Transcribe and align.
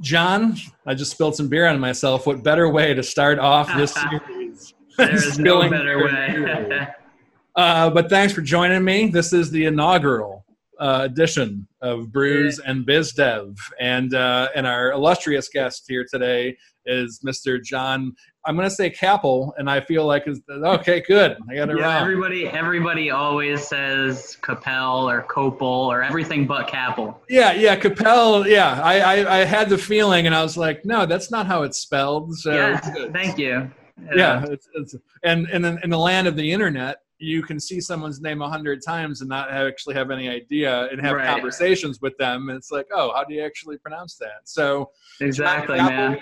John, 0.00 0.56
I 0.86 0.94
just 0.94 1.10
spilled 1.10 1.36
some 1.36 1.48
beer 1.48 1.66
on 1.66 1.80
myself. 1.80 2.26
What 2.26 2.42
better 2.42 2.68
way 2.68 2.94
to 2.94 3.02
start 3.02 3.38
off 3.38 3.74
this 3.76 3.94
series? 4.10 4.74
There's 4.96 5.38
no 5.38 5.68
better 5.68 6.04
way. 6.04 6.88
uh, 7.56 7.90
but 7.90 8.08
thanks 8.08 8.32
for 8.32 8.40
joining 8.40 8.84
me. 8.84 9.08
This 9.08 9.32
is 9.32 9.50
the 9.50 9.66
inaugural 9.66 10.44
uh, 10.78 11.00
edition 11.02 11.66
of 11.82 12.12
Brews 12.12 12.60
yeah. 12.62 12.70
and 12.70 12.86
Biz 12.86 13.12
Dev, 13.12 13.56
and 13.80 14.14
uh, 14.14 14.48
and 14.54 14.66
our 14.66 14.92
illustrious 14.92 15.48
guest 15.48 15.84
here 15.88 16.06
today 16.08 16.56
is 16.86 17.20
Mr. 17.26 17.62
John. 17.62 18.14
I'm 18.48 18.56
going 18.56 18.66
to 18.66 18.74
say 18.74 18.88
Capel, 18.88 19.54
and 19.58 19.68
I 19.68 19.78
feel 19.78 20.06
like 20.06 20.26
is 20.26 20.40
okay. 20.48 21.02
Good, 21.06 21.36
I 21.50 21.54
got 21.54 21.68
it 21.68 21.76
yeah, 21.76 21.84
wrong. 21.84 22.02
Everybody, 22.02 22.48
everybody 22.48 23.10
always 23.10 23.68
says 23.68 24.38
Capel 24.42 25.10
or 25.10 25.22
Copel 25.24 25.60
or 25.60 26.02
everything 26.02 26.46
but 26.46 26.66
Capel. 26.66 27.20
Yeah, 27.28 27.52
yeah, 27.52 27.76
Capel. 27.76 28.48
Yeah, 28.48 28.80
I, 28.82 29.00
I, 29.00 29.40
I 29.40 29.44
had 29.44 29.68
the 29.68 29.76
feeling, 29.76 30.24
and 30.24 30.34
I 30.34 30.42
was 30.42 30.56
like, 30.56 30.86
no, 30.86 31.04
that's 31.04 31.30
not 31.30 31.46
how 31.46 31.62
it's 31.62 31.78
spelled. 31.78 32.34
So 32.38 32.54
yeah, 32.54 32.80
thank 33.12 33.36
you. 33.36 33.70
Yeah, 34.00 34.16
yeah 34.16 34.46
it's, 34.48 34.66
it's, 34.72 34.96
and 35.24 35.46
and 35.52 35.66
in, 35.66 35.78
in 35.84 35.90
the 35.90 35.98
land 35.98 36.26
of 36.26 36.34
the 36.34 36.50
internet, 36.50 37.02
you 37.18 37.42
can 37.42 37.60
see 37.60 37.80
someone's 37.80 38.22
name 38.22 38.40
a 38.40 38.48
hundred 38.48 38.82
times 38.82 39.20
and 39.20 39.28
not 39.28 39.50
actually 39.50 39.94
have 39.94 40.10
any 40.10 40.26
idea 40.26 40.88
and 40.90 41.00
have 41.00 41.16
right. 41.16 41.26
conversations 41.26 42.00
with 42.00 42.16
them. 42.16 42.48
And 42.48 42.56
it's 42.56 42.70
like, 42.70 42.86
oh, 42.94 43.12
how 43.14 43.24
do 43.24 43.34
you 43.34 43.42
actually 43.42 43.76
pronounce 43.76 44.16
that? 44.16 44.40
So 44.44 44.90
exactly, 45.20 45.76
man. 45.76 46.18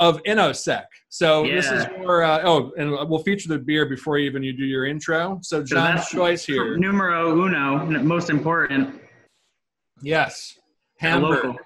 Of 0.00 0.22
InnoSec. 0.22 0.84
So 1.08 1.42
yeah. 1.42 1.56
this 1.56 1.70
is 1.72 1.86
more. 1.98 2.22
Uh, 2.22 2.40
oh, 2.44 2.72
and 2.78 2.90
we'll 2.90 3.22
feature 3.22 3.48
the 3.48 3.58
beer 3.58 3.84
before 3.84 4.16
even 4.18 4.44
you 4.44 4.52
do 4.52 4.64
your 4.64 4.86
intro. 4.86 5.40
So 5.42 5.62
John's 5.62 6.08
so 6.08 6.18
choice 6.18 6.46
here. 6.46 6.76
Numero 6.76 7.32
uno, 7.44 7.84
most 8.02 8.30
important. 8.30 9.00
Yes, 10.00 10.56
Hamburg. 10.98 11.56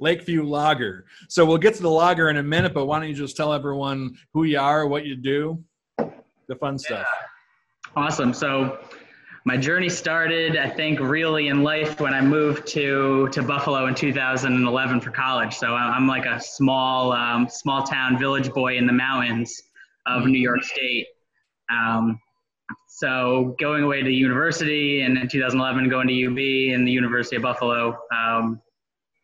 Lakeview 0.00 0.44
Lager. 0.44 1.06
So 1.28 1.44
we'll 1.44 1.58
get 1.58 1.74
to 1.74 1.82
the 1.82 1.90
lager 1.90 2.28
in 2.28 2.36
a 2.36 2.42
minute, 2.42 2.74
but 2.74 2.86
why 2.86 2.98
don't 2.98 3.08
you 3.08 3.14
just 3.14 3.36
tell 3.36 3.52
everyone 3.52 4.16
who 4.32 4.44
you 4.44 4.58
are, 4.58 4.86
what 4.86 5.06
you 5.06 5.16
do, 5.16 5.62
the 5.98 6.56
fun 6.60 6.78
stuff. 6.78 7.06
Yeah. 7.06 8.02
Awesome. 8.02 8.32
So 8.34 8.78
my 9.46 9.58
journey 9.58 9.90
started, 9.90 10.56
I 10.56 10.70
think, 10.70 11.00
really 11.00 11.48
in 11.48 11.62
life 11.62 12.00
when 12.00 12.14
I 12.14 12.22
moved 12.22 12.66
to 12.68 13.28
to 13.32 13.42
Buffalo 13.42 13.86
in 13.86 13.94
2011 13.94 15.00
for 15.00 15.10
college. 15.10 15.54
So 15.54 15.74
I'm 15.74 16.06
like 16.06 16.24
a 16.24 16.40
small 16.40 17.12
um, 17.12 17.48
small 17.48 17.82
town 17.82 18.18
village 18.18 18.50
boy 18.52 18.78
in 18.78 18.86
the 18.86 18.92
mountains 18.92 19.62
of 20.06 20.26
New 20.26 20.38
York 20.38 20.62
State. 20.64 21.08
Um, 21.70 22.18
so 22.88 23.54
going 23.60 23.82
away 23.82 24.02
to 24.02 24.10
university 24.10 25.02
and 25.02 25.18
in 25.18 25.28
2011 25.28 25.90
going 25.90 26.08
to 26.08 26.26
UB 26.26 26.74
and 26.74 26.86
the 26.86 26.92
University 26.92 27.36
of 27.36 27.42
Buffalo, 27.42 27.98
um, 28.14 28.62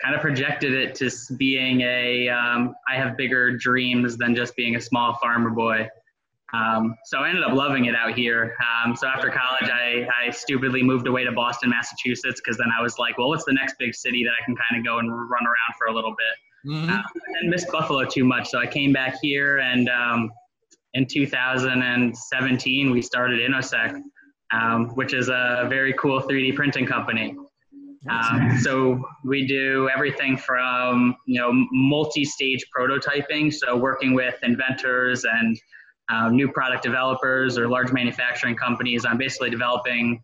kind 0.02 0.14
of 0.14 0.20
projected 0.20 0.74
it 0.74 0.94
to 0.96 1.10
being 1.36 1.80
a 1.80 2.28
um, 2.28 2.74
I 2.86 2.96
have 2.96 3.16
bigger 3.16 3.56
dreams 3.56 4.18
than 4.18 4.34
just 4.34 4.54
being 4.54 4.76
a 4.76 4.80
small 4.80 5.14
farmer 5.14 5.50
boy. 5.50 5.88
Um, 6.52 6.96
so 7.04 7.18
I 7.18 7.28
ended 7.28 7.44
up 7.44 7.52
loving 7.52 7.84
it 7.84 7.94
out 7.94 8.14
here. 8.14 8.56
Um, 8.84 8.96
so 8.96 9.06
after 9.06 9.30
college, 9.30 9.70
I, 9.70 10.06
I 10.26 10.30
stupidly 10.30 10.82
moved 10.82 11.06
away 11.06 11.24
to 11.24 11.32
Boston, 11.32 11.70
Massachusetts, 11.70 12.40
because 12.44 12.58
then 12.58 12.68
I 12.76 12.82
was 12.82 12.98
like, 12.98 13.18
well, 13.18 13.28
what's 13.28 13.44
the 13.44 13.52
next 13.52 13.76
big 13.78 13.94
city 13.94 14.24
that 14.24 14.30
I 14.30 14.44
can 14.44 14.56
kind 14.56 14.78
of 14.78 14.84
go 14.84 14.98
and 14.98 15.10
run 15.10 15.44
around 15.44 15.74
for 15.78 15.86
a 15.86 15.94
little 15.94 16.10
bit? 16.10 16.72
Mm-hmm. 16.72 16.90
Um, 16.90 17.04
and 17.40 17.50
missed 17.50 17.68
Buffalo 17.70 18.04
too 18.04 18.24
much, 18.24 18.50
so 18.50 18.58
I 18.58 18.66
came 18.66 18.92
back 18.92 19.16
here, 19.22 19.58
and 19.58 19.88
um, 19.88 20.30
in 20.94 21.06
2017 21.06 22.90
we 22.90 23.00
started 23.00 23.40
InnoSec, 23.40 24.02
um, 24.52 24.88
which 24.90 25.14
is 25.14 25.28
a 25.28 25.66
very 25.68 25.94
cool 25.94 26.20
3D 26.20 26.54
printing 26.54 26.84
company. 26.84 27.34
Um, 28.08 28.58
so 28.58 29.02
we 29.24 29.46
do 29.46 29.90
everything 29.94 30.36
from 30.36 31.14
you 31.26 31.38
know 31.40 31.50
multi-stage 31.70 32.64
prototyping, 32.76 33.52
so 33.52 33.76
working 33.76 34.14
with 34.14 34.36
inventors 34.42 35.24
and 35.24 35.58
uh, 36.10 36.28
new 36.28 36.50
product 36.50 36.82
developers 36.82 37.56
or 37.56 37.68
large 37.68 37.92
manufacturing 37.92 38.56
companies 38.56 39.04
on 39.04 39.16
basically 39.18 39.50
developing 39.50 40.22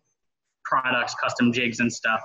products, 0.65 1.15
custom 1.15 1.51
jigs 1.51 1.79
and 1.79 1.91
stuff. 1.91 2.21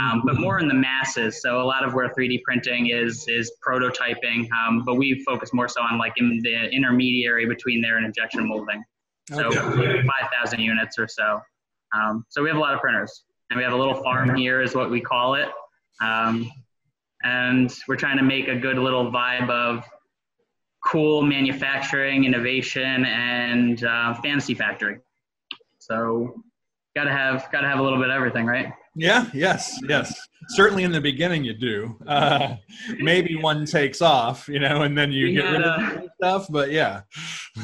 Um, 0.00 0.22
but 0.24 0.40
more 0.40 0.58
in 0.58 0.66
the 0.66 0.74
masses. 0.74 1.40
So 1.40 1.60
a 1.60 1.62
lot 1.62 1.84
of 1.84 1.94
where 1.94 2.08
3D 2.08 2.42
printing 2.42 2.88
is 2.88 3.28
is 3.28 3.52
prototyping, 3.64 4.48
um, 4.50 4.82
but 4.84 4.96
we 4.96 5.22
focus 5.22 5.52
more 5.52 5.68
so 5.68 5.82
on 5.82 5.98
like 5.98 6.14
in 6.16 6.40
the 6.42 6.68
intermediary 6.70 7.46
between 7.46 7.80
there 7.80 7.96
and 7.96 8.04
injection 8.04 8.48
molding. 8.48 8.82
So 9.30 9.46
okay. 9.46 10.02
5,000 10.02 10.58
units 10.58 10.98
or 10.98 11.06
so. 11.06 11.40
Um, 11.94 12.26
so 12.28 12.42
we 12.42 12.48
have 12.48 12.56
a 12.56 12.60
lot 12.60 12.74
of 12.74 12.80
printers, 12.80 13.24
and 13.50 13.56
we 13.56 13.62
have 13.62 13.72
a 13.72 13.76
little 13.76 13.94
farm 14.02 14.34
here, 14.34 14.60
is 14.60 14.74
what 14.74 14.90
we 14.90 15.00
call 15.00 15.34
it. 15.34 15.48
Um, 16.02 16.50
and 17.22 17.72
we're 17.86 17.96
trying 17.96 18.18
to 18.18 18.24
make 18.24 18.48
a 18.48 18.56
good 18.56 18.76
little 18.76 19.10
vibe 19.10 19.48
of 19.48 19.84
cool 20.86 21.22
manufacturing, 21.22 22.24
innovation, 22.24 23.04
and 23.06 23.84
uh, 23.84 24.14
fantasy 24.14 24.54
factory. 24.54 24.98
So, 25.78 26.42
gotta 26.94 27.12
have 27.12 27.48
gotta 27.50 27.68
have 27.68 27.78
a 27.78 27.82
little 27.82 27.98
bit 27.98 28.10
of 28.10 28.14
everything, 28.14 28.46
right? 28.46 28.72
Yeah. 28.96 29.26
Yes. 29.34 29.78
Yes. 29.88 30.28
Certainly, 30.48 30.84
in 30.84 30.92
the 30.92 31.00
beginning, 31.00 31.42
you 31.42 31.54
do. 31.54 31.96
Uh, 32.06 32.56
maybe 32.98 33.34
one 33.36 33.64
takes 33.64 34.02
off, 34.02 34.46
you 34.48 34.58
know, 34.58 34.82
and 34.82 34.96
then 34.96 35.10
you 35.10 35.26
we 35.26 35.32
get 35.32 35.50
rid 35.50 35.62
of 35.62 35.80
uh, 35.80 36.00
stuff. 36.16 36.46
But 36.50 36.70
yeah, 36.70 37.02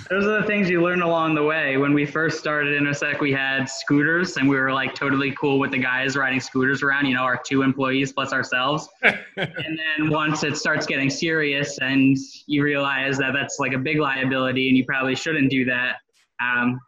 those 0.09 0.25
are 0.25 0.41
the 0.41 0.47
things 0.47 0.71
you 0.71 0.83
learn 0.83 1.03
along 1.03 1.35
the 1.35 1.43
way. 1.43 1.77
When 1.77 1.93
we 1.93 2.07
first 2.07 2.39
started 2.39 2.81
InnoSec, 2.81 3.21
we 3.21 3.33
had 3.33 3.67
scooters, 3.69 4.39
and 4.39 4.49
we 4.49 4.57
were 4.57 4.73
like 4.73 4.95
totally 4.95 5.33
cool 5.33 5.59
with 5.59 5.73
the 5.73 5.79
guys 5.79 6.17
riding 6.17 6.41
scooters 6.41 6.83
around. 6.83 7.07
You 7.07 7.15
know, 7.15 7.23
our 7.23 7.41
two 7.45 7.63
employees 7.63 8.13
plus 8.13 8.33
ourselves. 8.33 8.89
and 9.03 9.19
then 9.37 10.09
once 10.09 10.43
it 10.43 10.57
starts 10.57 10.87
getting 10.87 11.11
serious, 11.11 11.79
and 11.79 12.17
you 12.47 12.63
realize 12.63 13.19
that 13.19 13.33
that's 13.35 13.59
like 13.59 13.73
a 13.73 13.79
big 13.79 13.99
liability, 13.99 14.69
and 14.69 14.77
you 14.77 14.85
probably 14.85 15.15
shouldn't 15.15 15.51
do 15.51 15.65
that. 15.67 15.97
Um, 16.43 16.81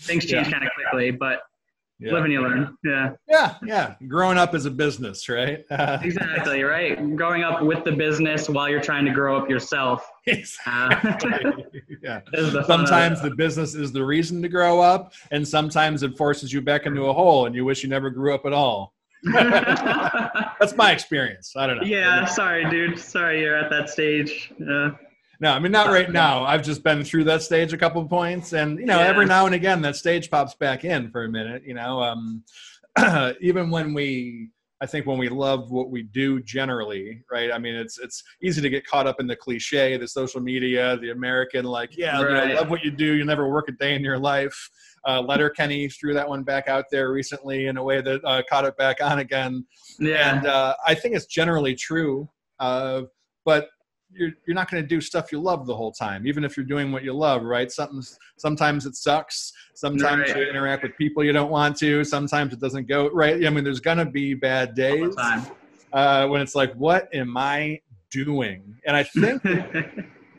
things 0.00 0.24
change 0.24 0.46
yeah. 0.46 0.52
kind 0.52 0.64
of 0.64 0.70
quickly, 0.74 1.10
but 1.10 1.40
yeah. 1.98 2.12
live 2.12 2.24
and 2.24 2.32
you 2.32 2.42
learn. 2.42 2.76
Yeah. 2.84 3.12
Yeah. 3.28 3.54
Yeah. 3.64 3.94
Growing 4.06 4.36
up 4.36 4.54
as 4.54 4.66
a 4.66 4.70
business, 4.70 5.28
right? 5.28 5.64
exactly. 5.70 6.62
Right. 6.62 7.16
Growing 7.16 7.42
up 7.42 7.62
with 7.62 7.84
the 7.84 7.92
business 7.92 8.48
while 8.48 8.68
you're 8.68 8.82
trying 8.82 9.04
to 9.06 9.12
grow 9.12 9.36
up 9.38 9.48
yourself. 9.48 10.06
Exactly. 10.26 11.30
Uh, 11.30 11.52
yeah. 12.02 12.20
Sometimes 12.66 13.22
the 13.22 13.34
business 13.36 13.74
is 13.74 13.92
the 13.92 14.04
reason 14.04 14.42
to 14.42 14.48
grow 14.48 14.80
up, 14.80 15.12
and 15.30 15.46
sometimes 15.46 16.02
it 16.02 16.16
forces 16.16 16.52
you 16.52 16.60
back 16.60 16.84
into 16.86 17.06
a 17.06 17.12
hole, 17.12 17.46
and 17.46 17.54
you 17.54 17.64
wish 17.64 17.82
you 17.82 17.88
never 17.88 18.10
grew 18.10 18.34
up 18.34 18.44
at 18.44 18.52
all. 18.52 18.92
That's 19.32 20.76
my 20.76 20.92
experience. 20.92 21.54
I 21.56 21.66
don't 21.66 21.78
know. 21.78 21.84
Yeah. 21.84 22.26
Sorry, 22.26 22.68
dude. 22.68 22.98
Sorry, 22.98 23.40
you're 23.40 23.56
at 23.56 23.70
that 23.70 23.88
stage. 23.88 24.52
Uh, 24.70 24.90
no, 25.40 25.52
I 25.52 25.58
mean 25.58 25.72
not 25.72 25.88
right 25.88 26.10
now. 26.10 26.44
I've 26.44 26.62
just 26.62 26.82
been 26.82 27.04
through 27.04 27.24
that 27.24 27.42
stage 27.42 27.72
a 27.72 27.78
couple 27.78 28.00
of 28.00 28.08
points, 28.08 28.52
and 28.52 28.78
you 28.78 28.86
know, 28.86 28.98
yeah. 28.98 29.06
every 29.06 29.26
now 29.26 29.46
and 29.46 29.54
again 29.54 29.82
that 29.82 29.96
stage 29.96 30.30
pops 30.30 30.54
back 30.54 30.84
in 30.84 31.10
for 31.10 31.24
a 31.24 31.28
minute. 31.28 31.62
You 31.64 31.74
know, 31.74 32.02
um, 32.02 32.42
even 33.40 33.70
when 33.70 33.92
we, 33.94 34.50
I 34.80 34.86
think 34.86 35.06
when 35.06 35.18
we 35.18 35.28
love 35.28 35.70
what 35.70 35.90
we 35.90 36.02
do 36.02 36.40
generally, 36.42 37.22
right? 37.30 37.52
I 37.52 37.58
mean, 37.58 37.74
it's 37.74 37.98
it's 37.98 38.22
easy 38.42 38.60
to 38.62 38.70
get 38.70 38.86
caught 38.86 39.06
up 39.06 39.20
in 39.20 39.26
the 39.26 39.36
cliche, 39.36 39.96
the 39.96 40.08
social 40.08 40.40
media, 40.40 40.96
the 40.98 41.10
American 41.10 41.64
like, 41.64 41.96
yeah, 41.96 42.20
right. 42.22 42.48
you 42.48 42.54
know, 42.54 42.60
love 42.60 42.70
what 42.70 42.84
you 42.84 42.90
do. 42.90 43.14
You 43.14 43.24
never 43.24 43.48
work 43.48 43.68
a 43.68 43.72
day 43.72 43.94
in 43.94 44.02
your 44.02 44.18
life. 44.18 44.70
Uh, 45.06 45.20
Letterkenny 45.20 45.88
threw 45.88 46.14
that 46.14 46.28
one 46.28 46.42
back 46.42 46.66
out 46.68 46.86
there 46.90 47.12
recently 47.12 47.66
in 47.66 47.76
a 47.76 47.82
way 47.82 48.00
that 48.00 48.24
uh, 48.24 48.42
caught 48.50 48.64
it 48.64 48.76
back 48.76 48.96
on 49.00 49.20
again. 49.20 49.64
Yeah, 50.00 50.36
and 50.36 50.46
uh, 50.46 50.74
I 50.86 50.94
think 50.94 51.14
it's 51.14 51.26
generally 51.26 51.74
true. 51.74 52.28
Uh, 52.58 53.02
but 53.44 53.68
you're 54.16 54.32
you're 54.46 54.54
not 54.54 54.70
going 54.70 54.82
to 54.82 54.86
do 54.86 55.00
stuff 55.00 55.32
you 55.32 55.40
love 55.40 55.66
the 55.66 55.74
whole 55.74 55.92
time, 55.92 56.26
even 56.26 56.44
if 56.44 56.56
you're 56.56 56.66
doing 56.66 56.92
what 56.92 57.04
you 57.04 57.12
love, 57.12 57.42
right? 57.42 57.70
Something 57.70 58.02
sometimes 58.36 58.86
it 58.86 58.96
sucks. 58.96 59.52
Sometimes 59.74 60.28
right. 60.28 60.36
you 60.36 60.48
interact 60.48 60.82
with 60.82 60.96
people 60.96 61.22
you 61.24 61.32
don't 61.32 61.50
want 61.50 61.76
to. 61.78 62.04
Sometimes 62.04 62.52
it 62.52 62.60
doesn't 62.60 62.88
go 62.88 63.08
right. 63.10 63.44
I 63.46 63.50
mean, 63.50 63.64
there's 63.64 63.80
going 63.80 63.98
to 63.98 64.06
be 64.06 64.34
bad 64.34 64.74
days 64.74 65.14
uh, 65.92 66.26
when 66.28 66.40
it's 66.40 66.54
like, 66.54 66.72
what 66.74 67.08
am 67.14 67.36
I 67.36 67.80
doing? 68.10 68.76
And 68.86 68.96
I 68.96 69.02
think 69.02 69.42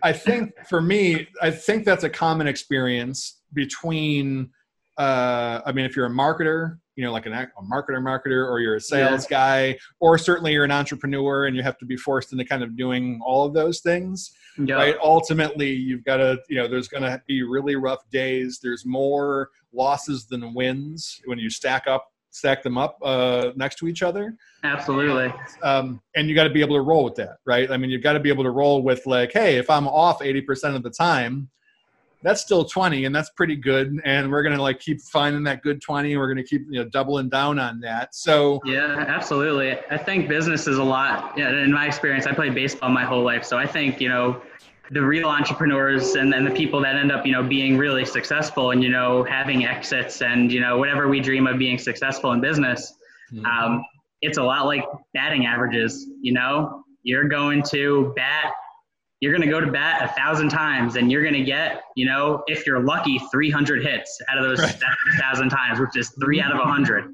I 0.03 0.13
think 0.13 0.53
for 0.68 0.81
me, 0.81 1.27
I 1.41 1.51
think 1.51 1.85
that's 1.85 2.03
a 2.03 2.09
common 2.09 2.47
experience 2.47 3.41
between. 3.53 4.51
Uh, 4.97 5.62
I 5.63 5.71
mean, 5.73 5.85
if 5.85 5.95
you're 5.95 6.07
a 6.07 6.12
marketer 6.12 6.80
you 6.97 7.05
know 7.05 7.13
like 7.13 7.25
an, 7.25 7.33
a 7.33 7.47
marketer 7.63 8.01
marketer 8.01 8.45
or 8.45 8.59
you're 8.59 8.75
a 8.75 8.81
sales 8.81 9.25
yeah. 9.29 9.38
guy 9.71 9.79
or 10.01 10.17
certainly 10.17 10.51
you're 10.51 10.65
an 10.65 10.71
entrepreneur 10.71 11.45
and 11.45 11.55
you 11.55 11.63
have 11.63 11.77
to 11.77 11.85
be 11.85 11.95
forced 11.95 12.33
into 12.33 12.44
kind 12.44 12.63
of 12.63 12.75
doing 12.75 13.21
all 13.23 13.45
of 13.45 13.53
those 13.53 13.79
things 13.79 14.33
yeah. 14.65 14.75
right? 14.75 14.95
Ultimately 15.01 15.71
you've 15.71 16.03
got 16.03 16.17
to 16.17 16.39
you 16.49 16.57
know 16.57 16.67
there's 16.67 16.88
going 16.88 17.03
to 17.03 17.21
be 17.27 17.44
really 17.44 17.75
rough 17.75 18.09
days. 18.11 18.59
There's 18.61 18.85
more 18.85 19.49
losses 19.73 20.25
than 20.27 20.53
wins 20.53 21.21
when 21.25 21.38
you 21.39 21.49
stack 21.49 21.88
up 21.88 22.07
stack 22.31 22.61
them 22.61 22.77
up 22.77 22.97
uh, 23.03 23.51
next 23.55 23.77
to 23.77 23.88
each 23.88 24.03
other. 24.03 24.35
Absolutely. 24.63 25.33
Um, 25.63 26.01
and 26.15 26.29
you 26.29 26.35
got 26.35 26.44
to 26.44 26.51
be 26.51 26.61
able 26.61 26.75
to 26.75 26.81
roll 26.81 27.03
with 27.03 27.15
that 27.15 27.38
right? 27.45 27.69
I 27.71 27.77
mean 27.77 27.89
you've 27.89 28.03
got 28.03 28.13
to 28.13 28.19
be 28.19 28.29
able 28.29 28.44
to 28.44 28.51
roll 28.51 28.83
with 28.83 29.05
like 29.05 29.31
hey 29.31 29.57
if 29.57 29.69
i'm 29.69 29.88
off 29.88 30.19
80% 30.19 30.75
of 30.75 30.83
the 30.83 30.89
time 30.89 31.49
that's 32.24 32.42
still 32.42 32.66
20 32.66 33.06
and 33.06 33.16
that's 33.16 33.30
pretty 33.31 33.56
good 33.56 34.00
and 34.04 34.31
we're 34.31 34.44
going 34.44 34.56
to 34.56 34.62
like 34.62 34.80
keep 34.80 35.02
finding 35.02 35.44
that 35.44 35.62
good 35.62 35.81
20 35.81 36.12
and 36.12 36.19
we're 36.19 36.28
going 36.28 36.44
to 36.44 36.50
keep 36.50 36.66
you 36.69 36.84
know 36.84 36.90
doubling 36.90 37.30
down 37.30 37.60
on 37.60 37.80
that. 37.81 38.14
So 38.16 38.60
yeah 38.66 39.06
absolutely. 39.08 39.78
I 39.92 39.98
think 39.98 40.28
business 40.28 40.68
is 40.68 40.78
a 40.78 40.84
lot 40.84 41.38
yeah, 41.38 41.50
in 41.50 41.72
my 41.72 41.86
experience 41.86 42.25
i 42.25 42.34
played 42.34 42.56
baseball 42.56 42.90
my 42.90 43.04
whole 43.04 43.24
life 43.24 43.44
so 43.44 43.58
i 43.58 43.66
think 43.66 44.02
you 44.02 44.10
know 44.10 44.42
the 44.92 45.02
real 45.02 45.28
entrepreneurs 45.28 46.16
and 46.16 46.31
then 46.31 46.46
the 46.46 46.52
people 46.52 46.81
that 46.81 46.96
end 46.96 47.12
up 47.12 47.25
you 47.25 47.31
know 47.31 47.44
being 47.44 47.78
really 47.78 48.06
successful 48.06 48.72
and 48.72 48.84
you 48.84 48.90
know 48.90 49.24
having 49.24 49.66
exits 49.66 50.22
and 50.22 50.52
you 50.52 50.60
know 50.60 50.78
whatever 50.78 51.08
we 51.08 51.19
dream 51.19 51.46
of 51.48 51.58
being 51.58 51.78
successful 51.78 52.31
in 52.31 52.42
business 52.42 52.94
mm-hmm. 53.34 53.46
um, 53.46 53.84
it's 54.22 54.38
a 54.38 54.44
lot 54.44 54.66
like 54.66 54.84
batting 55.14 55.46
averages 55.46 56.08
you 56.22 56.34
know? 56.34 56.84
You're 57.04 57.28
going 57.30 57.64
to 57.69 58.12
bat 58.18 58.52
you're 59.19 59.31
going 59.31 59.48
to 59.48 59.52
go 59.52 59.60
to 59.60 59.72
bat 59.72 60.04
a 60.04 60.14
thousand 60.14 60.50
times 60.50 60.96
and 60.96 61.12
you're 61.12 61.24
going 61.24 61.34
to 61.34 61.44
get, 61.44 61.81
you 61.96 62.06
know, 62.06 62.44
if 62.48 62.68
you're 62.68 62.80
lucky, 62.84 63.19
300 63.31 63.84
hits 63.84 64.19
out 64.30 64.38
of 64.38 64.44
those 64.44 64.60
right. 64.60 64.75
thousand 65.19 65.50
times, 65.50 65.80
which 65.80 65.96
is 65.96 66.10
three 66.22 66.40
out 66.40 66.52
of 66.52 66.60
a 66.60 66.66
hundred. 66.66 67.12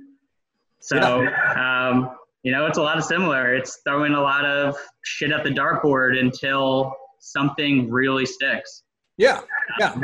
So, 0.80 1.22
yeah. 1.22 1.90
um, 1.90 2.12
you 2.44 2.52
know, 2.52 2.66
it's 2.66 2.78
a 2.78 2.82
lot 2.82 2.98
of 2.98 3.06
similar. 3.06 3.56
It's 3.56 3.80
throwing 3.86 4.14
a 4.14 4.22
lot 4.22 4.44
of 4.44 4.76
shit 5.04 5.32
at 5.32 5.46
the 5.46 5.50
dartboard 5.50 6.20
until 6.20 6.94
something 7.20 7.90
really 7.90 8.26
sticks. 8.26 8.84
Yeah. 9.18 9.42
Yeah. 9.80 9.96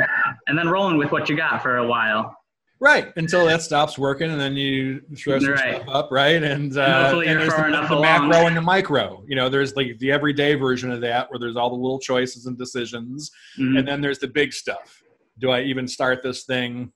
And 0.46 0.56
then 0.56 0.68
rolling 0.68 0.96
with 0.96 1.12
what 1.12 1.28
you 1.28 1.36
got 1.36 1.62
for 1.62 1.76
a 1.76 1.86
while. 1.86 2.34
Right 2.80 3.12
until 3.16 3.44
that 3.44 3.60
stops 3.60 3.98
working, 3.98 4.30
and 4.30 4.40
then 4.40 4.56
you 4.56 5.02
throw 5.14 5.38
some 5.38 5.50
right. 5.50 5.82
stuff 5.82 5.88
up, 5.88 6.08
right? 6.10 6.42
And, 6.42 6.76
uh, 6.78 7.02
hopefully 7.02 7.26
and 7.26 7.38
you're 7.38 7.50
there's 7.50 7.88
the, 7.88 7.94
the 7.94 8.00
macro 8.00 8.46
and 8.46 8.56
the 8.56 8.62
micro. 8.62 9.22
You 9.28 9.36
know, 9.36 9.50
there's 9.50 9.76
like 9.76 9.98
the 9.98 10.10
everyday 10.10 10.54
version 10.54 10.90
of 10.90 11.02
that 11.02 11.30
where 11.30 11.38
there's 11.38 11.56
all 11.56 11.68
the 11.68 11.76
little 11.76 11.98
choices 11.98 12.46
and 12.46 12.56
decisions, 12.56 13.30
mm-hmm. 13.58 13.76
and 13.76 13.86
then 13.86 14.00
there's 14.00 14.18
the 14.18 14.28
big 14.28 14.54
stuff. 14.54 15.02
Do 15.38 15.50
I 15.50 15.60
even 15.62 15.86
start 15.86 16.22
this 16.22 16.44
thing? 16.44 16.90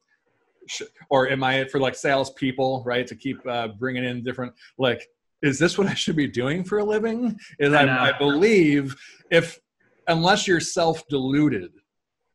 Or 1.11 1.29
am 1.29 1.45
I 1.45 1.67
for 1.67 1.79
like 1.79 1.95
salespeople, 1.95 2.83
right? 2.87 3.07
To 3.07 3.15
keep 3.15 3.47
uh, 3.47 3.69
bringing 3.69 4.05
in 4.05 4.25
different 4.25 4.55
like, 4.79 5.07
is 5.43 5.59
this 5.59 5.77
what 5.77 5.87
I 5.87 5.95
should 5.95 6.17
be 6.17 6.27
doing 6.27 6.65
for 6.65 6.79
a 6.79 6.85
living? 6.85 7.39
Is 7.59 7.75
I, 7.75 7.85
I, 7.85 8.09
I 8.09 8.19
believe 8.19 8.97
if 9.31 9.61
unless 10.09 10.49
you're 10.49 10.61
self 10.61 11.07
deluded 11.09 11.73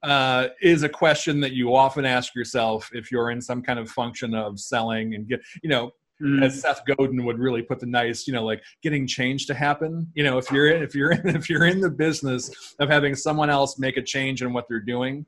uh, 0.04 0.48
is 0.62 0.84
a 0.84 0.90
question 0.90 1.40
that 1.42 1.52
you 1.52 1.76
often 1.76 2.06
ask 2.06 2.36
yourself 2.36 2.90
if 2.94 3.12
you're 3.12 3.32
in 3.32 3.42
some 3.42 3.62
kind 3.62 3.80
of 3.80 3.90
function 3.90 4.34
of 4.34 4.60
selling 4.60 5.16
and 5.16 5.28
get, 5.28 5.42
you 5.62 5.70
know, 5.70 5.92
mm. 6.22 6.44
as 6.44 6.62
Seth 6.62 6.82
Godin 6.86 7.26
would 7.26 7.40
really 7.40 7.62
put 7.62 7.80
the 7.80 7.86
nice, 7.86 8.28
you 8.28 8.34
know, 8.34 8.46
like 8.46 8.62
getting 8.82 9.06
change 9.06 9.46
to 9.48 9.54
happen. 9.54 10.10
You 10.16 10.24
know, 10.24 10.38
if 10.38 10.52
you're 10.52 10.70
in, 10.70 10.84
if 10.84 10.96
you're 10.96 11.12
in, 11.12 11.28
if 11.36 11.50
you're 11.50 11.66
in 11.66 11.82
the 11.82 11.90
business 11.90 12.76
of 12.80 12.90
having 12.90 13.16
someone 13.16 13.50
else 13.50 13.78
make 13.78 13.98
a 13.98 14.02
change 14.02 14.42
in 14.42 14.54
what 14.54 14.66
they're 14.70 14.80
doing, 14.80 15.26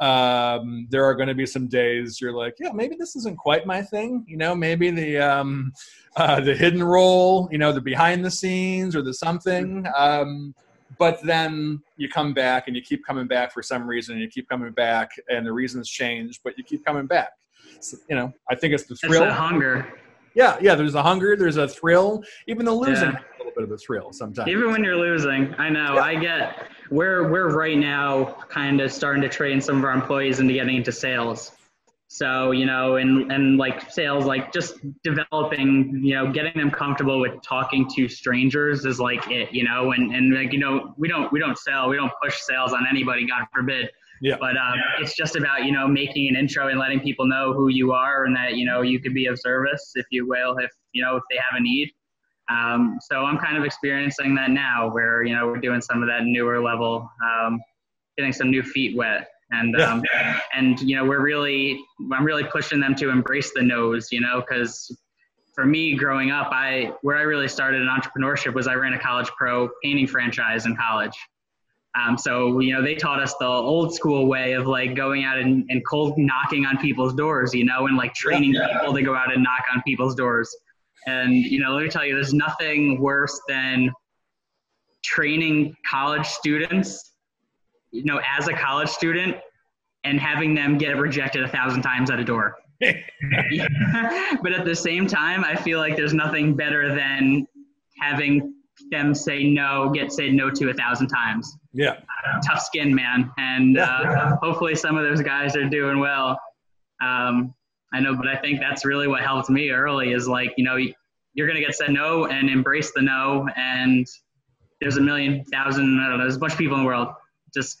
um, 0.00 0.86
there 0.90 1.04
are 1.04 1.14
going 1.14 1.28
to 1.28 1.34
be 1.34 1.46
some 1.46 1.68
days 1.68 2.20
you're 2.20 2.32
like, 2.32 2.54
yeah, 2.58 2.70
maybe 2.72 2.96
this 2.98 3.16
isn't 3.16 3.38
quite 3.38 3.66
my 3.66 3.82
thing. 3.82 4.24
You 4.28 4.36
know, 4.36 4.54
maybe 4.54 4.90
the 4.90 5.18
um, 5.18 5.72
uh, 6.16 6.40
the 6.40 6.54
hidden 6.54 6.84
role, 6.84 7.48
you 7.50 7.58
know, 7.58 7.72
the 7.72 7.80
behind 7.80 8.24
the 8.24 8.30
scenes 8.30 8.94
or 8.94 9.02
the 9.02 9.14
something. 9.14 9.86
Um, 9.96 10.54
but 10.98 11.22
then 11.22 11.82
you 11.96 12.08
come 12.08 12.32
back 12.32 12.66
and 12.66 12.76
you 12.76 12.82
keep 12.82 13.04
coming 13.04 13.26
back 13.26 13.52
for 13.52 13.62
some 13.62 13.86
reason 13.86 14.14
and 14.14 14.22
you 14.22 14.28
keep 14.28 14.48
coming 14.48 14.72
back 14.72 15.10
and 15.28 15.46
the 15.46 15.52
reasons 15.52 15.88
change 15.88 16.40
but 16.44 16.56
you 16.56 16.64
keep 16.64 16.84
coming 16.84 17.06
back. 17.06 17.30
So, 17.80 17.96
you 18.08 18.16
know 18.16 18.32
i 18.48 18.54
think 18.54 18.74
it's 18.74 18.84
the 18.84 18.94
thrill. 18.96 19.24
it's 19.24 19.34
hunger. 19.34 19.98
Yeah 20.34 20.56
yeah 20.60 20.74
there's 20.74 20.94
a 20.94 21.02
hunger 21.02 21.36
there's 21.36 21.56
a 21.56 21.68
thrill. 21.68 22.22
Even 22.46 22.64
the 22.64 22.72
losing 22.72 23.10
yeah. 23.10 23.18
a 23.18 23.38
little 23.38 23.52
bit 23.54 23.64
of 23.64 23.70
a 23.70 23.78
thrill 23.78 24.12
sometimes. 24.12 24.48
Even 24.48 24.70
when 24.70 24.84
you're 24.84 24.96
losing 24.96 25.54
i 25.58 25.68
know 25.68 25.94
yeah. 25.94 26.02
i 26.02 26.14
get 26.14 26.68
we're 26.90 27.28
we're 27.28 27.50
right 27.50 27.78
now 27.78 28.36
kind 28.48 28.80
of 28.80 28.92
starting 28.92 29.22
to 29.22 29.28
train 29.28 29.60
some 29.60 29.78
of 29.78 29.84
our 29.84 29.92
employees 29.92 30.40
into 30.40 30.54
getting 30.54 30.76
into 30.76 30.92
sales 30.92 31.52
so, 32.08 32.52
you 32.52 32.66
know, 32.66 32.96
and, 32.96 33.32
and 33.32 33.58
like 33.58 33.90
sales, 33.90 34.26
like 34.26 34.52
just 34.52 34.76
developing, 35.02 36.00
you 36.04 36.14
know, 36.14 36.30
getting 36.30 36.56
them 36.56 36.70
comfortable 36.70 37.20
with 37.20 37.42
talking 37.42 37.88
to 37.96 38.08
strangers 38.08 38.84
is 38.84 39.00
like 39.00 39.28
it, 39.28 39.52
you 39.52 39.64
know, 39.64 39.90
and, 39.90 40.14
and 40.14 40.32
like, 40.32 40.52
you 40.52 40.58
know, 40.58 40.94
we 40.96 41.08
don't, 41.08 41.32
we 41.32 41.40
don't 41.40 41.58
sell, 41.58 41.88
we 41.88 41.96
don't 41.96 42.12
push 42.22 42.40
sales 42.42 42.72
on 42.72 42.86
anybody, 42.88 43.26
God 43.26 43.44
forbid. 43.52 43.90
Yeah. 44.22 44.36
But 44.38 44.56
um, 44.56 44.78
it's 45.00 45.16
just 45.16 45.36
about, 45.36 45.64
you 45.64 45.72
know, 45.72 45.86
making 45.88 46.28
an 46.28 46.36
intro 46.36 46.68
and 46.68 46.78
letting 46.78 47.00
people 47.00 47.26
know 47.26 47.52
who 47.52 47.68
you 47.68 47.92
are 47.92 48.24
and 48.24 48.34
that, 48.36 48.54
you 48.54 48.64
know, 48.64 48.82
you 48.82 49.00
could 49.00 49.12
be 49.12 49.26
of 49.26 49.38
service, 49.38 49.92
if 49.96 50.06
you 50.10 50.26
will, 50.26 50.56
if, 50.58 50.70
you 50.92 51.04
know, 51.04 51.16
if 51.16 51.22
they 51.28 51.36
have 51.36 51.58
a 51.58 51.60
need. 51.60 51.90
Um, 52.48 52.98
so 53.00 53.24
I'm 53.24 53.36
kind 53.36 53.56
of 53.56 53.64
experiencing 53.64 54.36
that 54.36 54.50
now 54.50 54.88
where, 54.90 55.24
you 55.24 55.34
know, 55.34 55.48
we're 55.48 55.58
doing 55.58 55.80
some 55.80 56.02
of 56.02 56.08
that 56.08 56.22
newer 56.22 56.62
level, 56.62 57.10
um, 57.22 57.60
getting 58.16 58.32
some 58.32 58.50
new 58.50 58.62
feet 58.62 58.96
wet 58.96 59.28
and 59.50 59.74
yeah. 59.78 59.92
um, 59.92 60.02
and 60.54 60.80
you 60.80 60.96
know 60.96 61.04
we're 61.04 61.20
really 61.20 61.78
i'm 62.12 62.24
really 62.24 62.44
pushing 62.44 62.80
them 62.80 62.94
to 62.94 63.10
embrace 63.10 63.52
the 63.54 63.62
nose 63.62 64.08
you 64.10 64.20
know 64.20 64.40
because 64.40 64.96
for 65.54 65.64
me 65.64 65.94
growing 65.94 66.30
up 66.30 66.48
i 66.50 66.92
where 67.02 67.16
i 67.16 67.22
really 67.22 67.48
started 67.48 67.80
in 67.80 67.88
entrepreneurship 67.88 68.54
was 68.54 68.66
i 68.66 68.74
ran 68.74 68.92
a 68.92 68.98
college 68.98 69.28
pro 69.38 69.68
painting 69.82 70.06
franchise 70.06 70.66
in 70.66 70.76
college 70.76 71.16
um, 71.98 72.18
so 72.18 72.60
you 72.60 72.74
know 72.74 72.82
they 72.82 72.94
taught 72.94 73.22
us 73.22 73.34
the 73.40 73.46
old 73.46 73.94
school 73.94 74.26
way 74.26 74.52
of 74.52 74.66
like 74.66 74.94
going 74.94 75.24
out 75.24 75.38
and, 75.38 75.64
and 75.70 75.82
cold 75.86 76.14
knocking 76.18 76.66
on 76.66 76.76
people's 76.78 77.14
doors 77.14 77.54
you 77.54 77.64
know 77.64 77.86
and 77.86 77.96
like 77.96 78.14
training 78.14 78.52
yeah. 78.52 78.78
people 78.78 78.94
to 78.94 79.02
go 79.02 79.14
out 79.14 79.32
and 79.32 79.42
knock 79.42 79.64
on 79.74 79.82
people's 79.82 80.14
doors 80.14 80.54
and 81.06 81.34
you 81.34 81.60
know 81.60 81.72
let 81.72 81.84
me 81.84 81.88
tell 81.88 82.04
you 82.04 82.14
there's 82.14 82.34
nothing 82.34 83.00
worse 83.00 83.40
than 83.48 83.90
training 85.04 85.74
college 85.88 86.26
students 86.26 87.12
you 87.96 88.04
know, 88.04 88.20
as 88.38 88.48
a 88.48 88.52
college 88.52 88.88
student 88.88 89.36
and 90.04 90.20
having 90.20 90.54
them 90.54 90.78
get 90.78 90.96
rejected 90.96 91.42
a 91.42 91.48
thousand 91.48 91.82
times 91.82 92.10
at 92.10 92.20
a 92.20 92.24
door. 92.24 92.56
but 92.80 92.92
at 94.52 94.64
the 94.64 94.74
same 94.74 95.06
time, 95.06 95.44
I 95.44 95.56
feel 95.56 95.78
like 95.78 95.96
there's 95.96 96.14
nothing 96.14 96.54
better 96.54 96.94
than 96.94 97.46
having 98.00 98.54
them 98.90 99.14
say 99.14 99.44
no, 99.44 99.90
get 99.90 100.12
said 100.12 100.32
no 100.32 100.50
to 100.50 100.70
a 100.70 100.74
thousand 100.74 101.08
times. 101.08 101.56
Yeah. 101.72 101.92
Uh, 101.92 102.40
tough 102.46 102.60
skin, 102.60 102.94
man. 102.94 103.30
And 103.38 103.78
uh, 103.78 104.36
hopefully 104.42 104.74
some 104.74 104.96
of 104.96 105.04
those 105.04 105.22
guys 105.22 105.56
are 105.56 105.68
doing 105.68 105.98
well. 105.98 106.38
Um, 107.02 107.54
I 107.92 108.00
know, 108.00 108.14
but 108.14 108.28
I 108.28 108.36
think 108.36 108.60
that's 108.60 108.84
really 108.84 109.08
what 109.08 109.22
helped 109.22 109.48
me 109.48 109.70
early 109.70 110.12
is 110.12 110.28
like, 110.28 110.52
you 110.56 110.64
know, 110.64 110.76
you're 111.34 111.46
going 111.46 111.58
to 111.58 111.64
get 111.64 111.74
said 111.74 111.90
no 111.90 112.26
and 112.26 112.50
embrace 112.50 112.92
the 112.92 113.02
no. 113.02 113.48
And 113.56 114.06
there's 114.80 114.96
a 114.96 115.00
million 115.00 115.44
thousand, 115.44 116.00
I 116.00 116.08
don't 116.08 116.18
know, 116.18 116.24
there's 116.24 116.36
a 116.36 116.38
bunch 116.38 116.52
of 116.52 116.58
people 116.58 116.76
in 116.76 116.82
the 116.82 116.86
world. 116.86 117.08
Just 117.54 117.80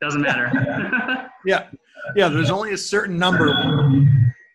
doesn't 0.00 0.20
matter. 0.20 0.50
yeah. 1.46 1.68
Yeah. 2.14 2.28
There's 2.28 2.50
only 2.50 2.72
a 2.72 2.78
certain 2.78 3.18
number, 3.18 3.52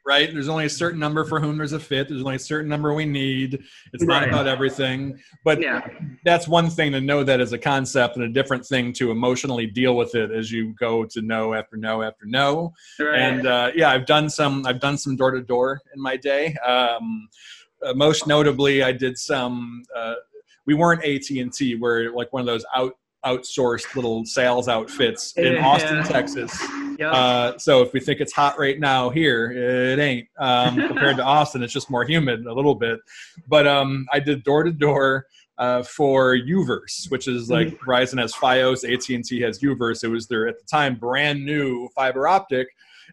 right? 0.05 0.31
There's 0.31 0.49
only 0.49 0.65
a 0.65 0.69
certain 0.69 0.99
number 0.99 1.25
for 1.25 1.39
whom 1.39 1.57
there's 1.57 1.73
a 1.73 1.79
fit. 1.79 2.09
There's 2.09 2.21
only 2.21 2.35
a 2.35 2.39
certain 2.39 2.69
number 2.69 2.93
we 2.93 3.05
need. 3.05 3.61
It's 3.93 4.05
right. 4.05 4.21
not 4.21 4.29
about 4.29 4.47
everything. 4.47 5.19
But 5.43 5.61
yeah. 5.61 5.87
that's 6.23 6.47
one 6.47 6.69
thing 6.69 6.91
to 6.93 7.01
know 7.01 7.23
that 7.23 7.39
as 7.41 7.53
a 7.53 7.57
concept 7.57 8.15
and 8.15 8.25
a 8.25 8.29
different 8.29 8.65
thing 8.65 8.93
to 8.93 9.11
emotionally 9.11 9.67
deal 9.67 9.95
with 9.95 10.15
it 10.15 10.31
as 10.31 10.51
you 10.51 10.73
go 10.79 11.05
to 11.05 11.21
no 11.21 11.53
after 11.53 11.77
no 11.77 12.01
after 12.01 12.25
no. 12.25 12.73
Right. 12.99 13.19
And 13.19 13.47
uh, 13.47 13.71
yeah, 13.75 13.89
I've 13.89 14.05
done 14.05 14.29
some, 14.29 14.65
I've 14.65 14.79
done 14.79 14.97
some 14.97 15.15
door 15.15 15.31
to 15.31 15.41
door 15.41 15.81
in 15.93 16.01
my 16.01 16.17
day. 16.17 16.55
Um, 16.65 17.27
uh, 17.83 17.93
most 17.93 18.27
notably, 18.27 18.83
I 18.83 18.91
did 18.91 19.17
some, 19.17 19.83
uh, 19.95 20.13
we 20.67 20.75
weren't 20.75 21.03
AT&T. 21.03 21.75
We're 21.75 22.11
like 22.13 22.31
one 22.31 22.41
of 22.41 22.45
those 22.45 22.63
out 22.75 22.93
outsourced 23.25 23.95
little 23.95 24.25
sales 24.25 24.67
outfits 24.67 25.33
in 25.37 25.53
yeah. 25.53 25.65
Austin, 25.65 26.03
Texas. 26.03 26.51
Yep. 26.97 27.13
Uh, 27.13 27.57
so 27.57 27.81
if 27.81 27.93
we 27.93 27.99
think 27.99 28.19
it's 28.19 28.33
hot 28.33 28.57
right 28.59 28.79
now 28.79 29.09
here, 29.09 29.51
it 29.51 29.99
ain't. 29.99 30.27
Um, 30.39 30.75
compared 30.87 31.17
to 31.17 31.23
Austin, 31.23 31.63
it's 31.63 31.73
just 31.73 31.89
more 31.89 32.03
humid 32.03 32.45
a 32.45 32.53
little 32.53 32.75
bit. 32.75 32.99
But 33.47 33.67
um, 33.67 34.05
I 34.11 34.19
did 34.19 34.43
door 34.43 34.63
to 34.63 34.71
door 34.71 35.25
for 35.83 36.35
UVerse, 36.35 37.09
which 37.09 37.27
is 37.27 37.49
like 37.49 37.67
mm. 37.67 37.77
Verizon 37.79 38.19
has 38.19 38.33
FiOS, 38.33 38.91
AT&T 38.91 39.41
has 39.41 39.59
UVerse. 39.59 40.03
It 40.03 40.07
was 40.07 40.27
their 40.27 40.47
at 40.47 40.57
the 40.57 40.65
time 40.65 40.95
brand 40.95 41.45
new 41.45 41.87
fiber 41.95 42.27
optic. 42.27 42.67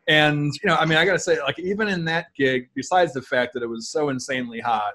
And 0.07 0.53
you 0.63 0.69
know, 0.69 0.77
I 0.77 0.87
mean, 0.87 0.97
I 0.97 1.05
gotta 1.05 1.19
say, 1.19 1.41
like 1.43 1.59
even 1.59 1.89
in 1.89 2.05
that 2.07 2.27
gig, 2.37 2.71
besides 2.75 3.13
the 3.13 3.23
fact 3.23 3.53
that 3.55 3.63
it 3.63 3.67
was 3.67 3.91
so 3.91 4.09
insanely 4.09 4.61
hot, 4.61 4.95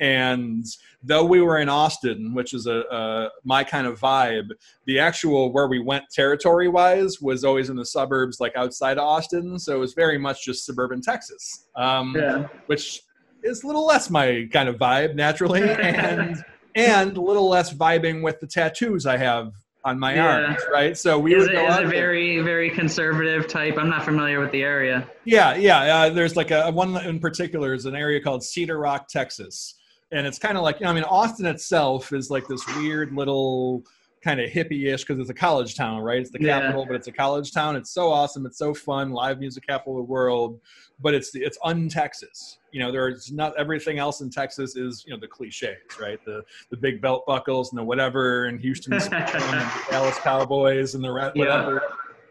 and 0.00 0.64
though 1.02 1.24
we 1.24 1.40
were 1.40 1.58
in 1.58 1.68
Austin, 1.68 2.34
which 2.34 2.54
is 2.54 2.66
a, 2.66 2.82
a, 2.90 3.30
my 3.44 3.64
kind 3.64 3.86
of 3.86 3.98
vibe, 4.00 4.50
the 4.84 4.98
actual 4.98 5.52
where 5.52 5.68
we 5.68 5.78
went 5.78 6.04
territory 6.10 6.68
wise 6.68 7.20
was 7.20 7.44
always 7.44 7.70
in 7.70 7.76
the 7.76 7.86
suburbs, 7.86 8.40
like 8.40 8.54
outside 8.56 8.98
of 8.98 9.04
Austin. 9.04 9.58
So 9.58 9.76
it 9.76 9.78
was 9.78 9.94
very 9.94 10.18
much 10.18 10.44
just 10.44 10.64
suburban 10.64 11.00
Texas, 11.00 11.66
um, 11.76 12.14
yeah. 12.16 12.46
which 12.66 13.02
is 13.42 13.62
a 13.62 13.66
little 13.66 13.86
less 13.86 14.10
my 14.10 14.48
kind 14.52 14.68
of 14.68 14.76
vibe 14.76 15.14
naturally, 15.14 15.62
and 15.70 16.44
and 16.74 17.16
a 17.16 17.20
little 17.20 17.48
less 17.48 17.72
vibing 17.72 18.22
with 18.22 18.40
the 18.40 18.46
tattoos 18.46 19.06
I 19.06 19.16
have 19.16 19.52
on 19.84 19.98
my 19.98 20.14
yeah. 20.14 20.26
arms, 20.26 20.60
right? 20.70 20.98
So 20.98 21.18
we 21.18 21.34
is 21.34 21.46
would 21.46 21.52
go 21.52 21.66
is 21.66 21.78
it 21.78 21.86
very 21.86 22.40
very 22.40 22.70
conservative 22.70 23.48
type. 23.48 23.78
I'm 23.78 23.88
not 23.88 24.04
familiar 24.04 24.40
with 24.40 24.50
the 24.52 24.62
area. 24.62 25.08
Yeah, 25.24 25.54
yeah. 25.54 25.96
Uh, 25.96 26.10
there's 26.10 26.36
like 26.36 26.50
a 26.50 26.70
one 26.70 26.96
in 27.04 27.20
particular 27.20 27.74
is 27.74 27.86
an 27.86 27.94
area 27.94 28.20
called 28.20 28.42
Cedar 28.42 28.78
Rock, 28.78 29.08
Texas 29.08 29.77
and 30.12 30.26
it's 30.26 30.38
kind 30.38 30.56
of 30.56 30.62
like 30.64 30.80
you 30.80 30.84
know, 30.84 30.90
I 30.90 30.94
mean, 30.94 31.04
Austin 31.04 31.46
itself 31.46 32.12
is 32.12 32.30
like 32.30 32.46
this 32.48 32.64
weird 32.76 33.12
little 33.14 33.82
kind 34.24 34.40
of 34.40 34.50
hippie-ish 34.50 35.04
because 35.04 35.20
it's 35.20 35.30
a 35.30 35.34
college 35.34 35.76
town, 35.76 36.00
right? 36.00 36.18
It's 36.20 36.30
the 36.30 36.42
Yeah. 36.42 36.58
capital, 36.60 36.84
but 36.84 36.96
it's 36.96 37.06
a 37.06 37.12
college 37.12 37.52
town. 37.52 37.76
It's 37.76 37.90
so 37.92 38.10
awesome. 38.10 38.46
It's 38.46 38.58
so 38.58 38.74
fun. 38.74 39.12
Live 39.12 39.38
music 39.38 39.64
capital 39.68 39.92
of 39.94 39.98
the 40.06 40.10
world, 40.10 40.60
but 41.00 41.14
it's 41.14 41.30
it's 41.34 41.56
un-Texas. 41.64 42.58
You 42.72 42.80
know, 42.80 42.90
there's 42.90 43.30
not 43.32 43.56
everything 43.58 43.98
else 43.98 44.20
in 44.20 44.28
Texas 44.30 44.74
is 44.76 45.04
you 45.06 45.14
know 45.14 45.20
the 45.20 45.28
cliches, 45.28 45.76
right? 46.00 46.18
The 46.24 46.42
the 46.70 46.76
big 46.76 47.00
belt 47.00 47.24
buckles 47.26 47.70
and 47.70 47.78
the 47.78 47.84
whatever, 47.84 48.46
and 48.46 48.60
Houston's 48.60 49.06
and 49.12 49.70
Dallas 49.90 50.18
Cowboys 50.18 50.94
and 50.94 51.04
the 51.04 51.12
re- 51.12 51.30
Yeah. 51.34 51.78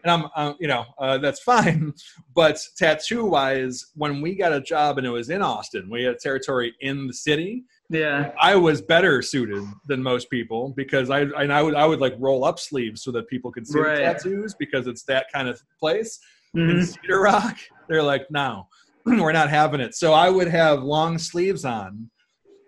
And 0.08 0.22
I'm, 0.24 0.30
uh, 0.34 0.54
you 0.58 0.68
know, 0.68 0.84
uh, 0.98 1.18
that's 1.18 1.40
fine. 1.52 1.92
But 2.34 2.58
tattoo 2.76 3.24
wise, 3.26 3.84
when 3.94 4.20
we 4.22 4.34
got 4.34 4.52
a 4.52 4.60
job 4.60 4.98
and 4.98 5.06
it 5.06 5.10
was 5.10 5.28
in 5.30 5.42
Austin, 5.42 5.88
we 5.90 6.04
had 6.04 6.14
a 6.14 6.18
territory 6.18 6.74
in 6.80 7.06
the 7.06 7.12
city. 7.12 7.64
yeah. 7.90 8.32
I 8.40 8.56
was 8.56 8.80
better 8.80 9.20
suited 9.22 9.62
than 9.86 10.02
most 10.02 10.30
people 10.30 10.72
because 10.76 11.10
I 11.10 11.20
and 11.22 11.52
I 11.52 11.62
would 11.62 11.74
I 11.74 11.84
would 11.86 12.00
like 12.00 12.14
roll 12.18 12.44
up 12.44 12.58
sleeves 12.58 13.02
so 13.02 13.10
that 13.12 13.28
people 13.28 13.50
could 13.52 13.66
see 13.66 13.78
Right. 13.80 13.96
the 13.96 14.02
tattoos 14.02 14.54
because 14.58 14.86
it's 14.86 15.02
that 15.04 15.26
kind 15.32 15.48
of 15.48 15.60
place. 15.78 16.18
In 16.54 16.60
Mhm. 16.78 16.86
Cedar 16.86 17.20
Rock, 17.20 17.56
they're 17.88 18.02
like, 18.02 18.26
no, 18.30 18.68
we're 19.04 19.32
not 19.32 19.50
having 19.50 19.80
it. 19.80 19.94
So 19.94 20.14
I 20.14 20.30
would 20.30 20.48
have 20.48 20.82
long 20.82 21.18
sleeves 21.18 21.64
on, 21.66 22.10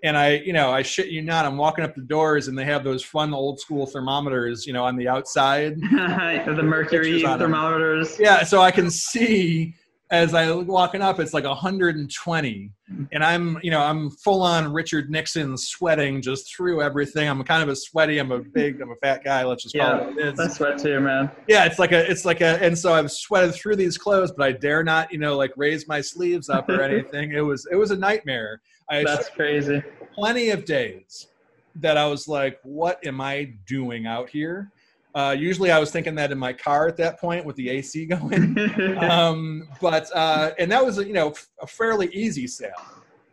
and 0.02 0.16
I, 0.16 0.36
you 0.36 0.52
know, 0.52 0.70
I 0.70 0.82
shit 0.82 1.08
you 1.08 1.22
not, 1.22 1.44
I'm 1.44 1.56
walking 1.56 1.84
up 1.84 1.94
the 1.94 2.00
doors 2.02 2.48
and 2.48 2.56
they 2.56 2.64
have 2.64 2.84
those 2.84 3.02
fun 3.02 3.34
old 3.34 3.60
school 3.60 3.86
thermometers, 3.86 4.66
you 4.66 4.72
know, 4.72 4.84
on 4.84 4.96
the 4.96 5.08
outside. 5.08 5.80
the 5.80 6.62
mercury 6.62 7.12
Pictures 7.12 7.24
on 7.24 7.32
'em. 7.34 7.38
thermometers. 7.38 8.18
Yeah, 8.18 8.42
so 8.44 8.60
I 8.62 8.70
can 8.70 8.90
see 8.90 9.74
as 10.10 10.34
I 10.34 10.50
walking 10.50 11.02
up, 11.02 11.20
it's 11.20 11.32
like 11.32 11.44
120, 11.44 12.72
and 13.12 13.24
I'm, 13.24 13.58
you 13.62 13.70
know, 13.70 13.80
I'm 13.80 14.10
full 14.10 14.42
on 14.42 14.72
Richard 14.72 15.08
Nixon, 15.08 15.56
sweating 15.56 16.20
just 16.20 16.52
through 16.52 16.82
everything. 16.82 17.28
I'm 17.28 17.42
kind 17.44 17.62
of 17.62 17.68
a 17.68 17.76
sweaty. 17.76 18.18
I'm 18.18 18.32
a 18.32 18.40
big, 18.40 18.80
I'm 18.80 18.90
a 18.90 18.96
fat 18.96 19.22
guy. 19.22 19.44
Let's 19.44 19.62
just 19.62 19.76
call 19.76 19.86
Yeah, 19.88 19.96
it 19.98 20.06
what 20.06 20.18
it 20.18 20.26
is. 20.32 20.36
That's 20.36 20.58
what 20.58 20.78
too, 20.78 20.98
man. 20.98 21.30
Yeah, 21.46 21.64
it's 21.64 21.78
like 21.78 21.92
a, 21.92 22.10
it's 22.10 22.24
like 22.24 22.40
a, 22.40 22.60
and 22.60 22.76
so 22.76 22.92
I've 22.92 23.12
sweated 23.12 23.54
through 23.54 23.76
these 23.76 23.96
clothes, 23.96 24.32
but 24.32 24.44
I 24.44 24.52
dare 24.52 24.82
not, 24.82 25.12
you 25.12 25.18
know, 25.18 25.36
like 25.36 25.52
raise 25.56 25.86
my 25.86 26.00
sleeves 26.00 26.48
up 26.48 26.68
or 26.68 26.82
anything. 26.90 27.30
it 27.32 27.42
was, 27.42 27.66
it 27.70 27.76
was 27.76 27.92
a 27.92 27.96
nightmare. 27.96 28.60
I 28.88 29.04
That's 29.04 29.28
crazy. 29.30 29.80
plenty 30.12 30.50
of 30.50 30.64
days 30.64 31.28
that 31.76 31.96
I 31.96 32.06
was 32.06 32.26
like, 32.26 32.58
what 32.64 33.04
am 33.06 33.20
I 33.20 33.52
doing 33.68 34.06
out 34.06 34.28
here? 34.28 34.72
Uh, 35.14 35.34
usually 35.36 35.70
I 35.70 35.78
was 35.78 35.90
thinking 35.90 36.14
that 36.16 36.30
in 36.30 36.38
my 36.38 36.52
car 36.52 36.86
at 36.86 36.96
that 36.98 37.18
point 37.20 37.44
with 37.44 37.56
the 37.56 37.68
AC 37.70 38.06
going. 38.06 38.56
um, 38.98 39.68
but, 39.80 40.08
uh, 40.14 40.52
and 40.58 40.70
that 40.70 40.84
was, 40.84 40.98
you 40.98 41.12
know, 41.12 41.34
a 41.60 41.66
fairly 41.66 42.08
easy 42.12 42.46
sale. 42.46 42.70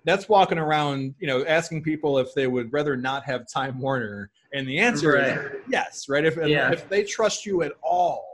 That's 0.05 0.29
walking 0.29 0.57
around, 0.57 1.15
you 1.19 1.27
know, 1.27 1.46
asking 1.46 1.84
people 1.84 2.17
if 2.17 2.34
they 2.34 2.48
would 2.48 2.72
rather 2.72 2.96
not 2.96 3.25
have 3.25 3.46
Time 3.51 3.79
Warner. 3.79 4.31
And 4.53 4.67
the 4.67 4.79
answer 4.79 5.17
is 5.17 5.38
yes, 5.67 6.05
right? 6.07 6.24
If, 6.24 6.38
Yeah. 6.38 6.72
if 6.72 6.88
they 6.88 7.03
trust 7.03 7.46
you 7.46 7.62
at 7.63 7.74
all, 7.84 8.25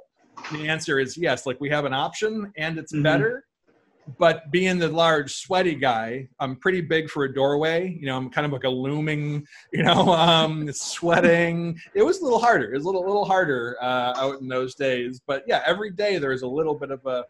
the 0.51 0.67
answer 0.67 0.99
is 0.99 1.17
yes. 1.17 1.47
Like 1.47 1.59
we 1.59 1.69
have 1.69 1.85
an 1.85 1.93
option 1.93 2.51
and 2.57 2.77
it's 2.77 2.93
Mhm. 2.93 3.03
better. 3.03 3.45
But 4.17 4.51
being 4.51 4.79
the 4.79 4.89
large, 4.89 5.33
sweaty 5.33 5.75
guy, 5.75 6.27
I'm 6.39 6.55
pretty 6.55 6.81
big 6.81 7.09
for 7.09 7.23
a 7.23 7.33
doorway. 7.33 7.97
You 7.99 8.07
know, 8.07 8.17
I'm 8.17 8.29
kind 8.29 8.45
of 8.45 8.51
like 8.51 8.65
a 8.65 8.69
looming, 8.69 9.47
you 9.71 9.83
know, 9.83 10.13
um, 10.13 10.71
sweating. 10.71 11.79
It 11.93 12.03
was 12.03 12.19
a 12.19 12.23
little 12.23 12.39
harder. 12.39 12.73
It 12.73 12.77
was 12.77 12.83
a 12.83 12.87
little, 12.87 13.05
little 13.05 13.25
harder 13.25 13.77
uh, 13.81 14.13
out 14.17 14.41
in 14.41 14.47
those 14.47 14.75
days. 14.75 15.21
But 15.25 15.43
yeah, 15.47 15.63
every 15.65 15.91
day 15.91 16.17
there's 16.17 16.41
a 16.41 16.47
little 16.47 16.75
bit 16.75 16.91
of 16.91 17.05
a, 17.05 17.25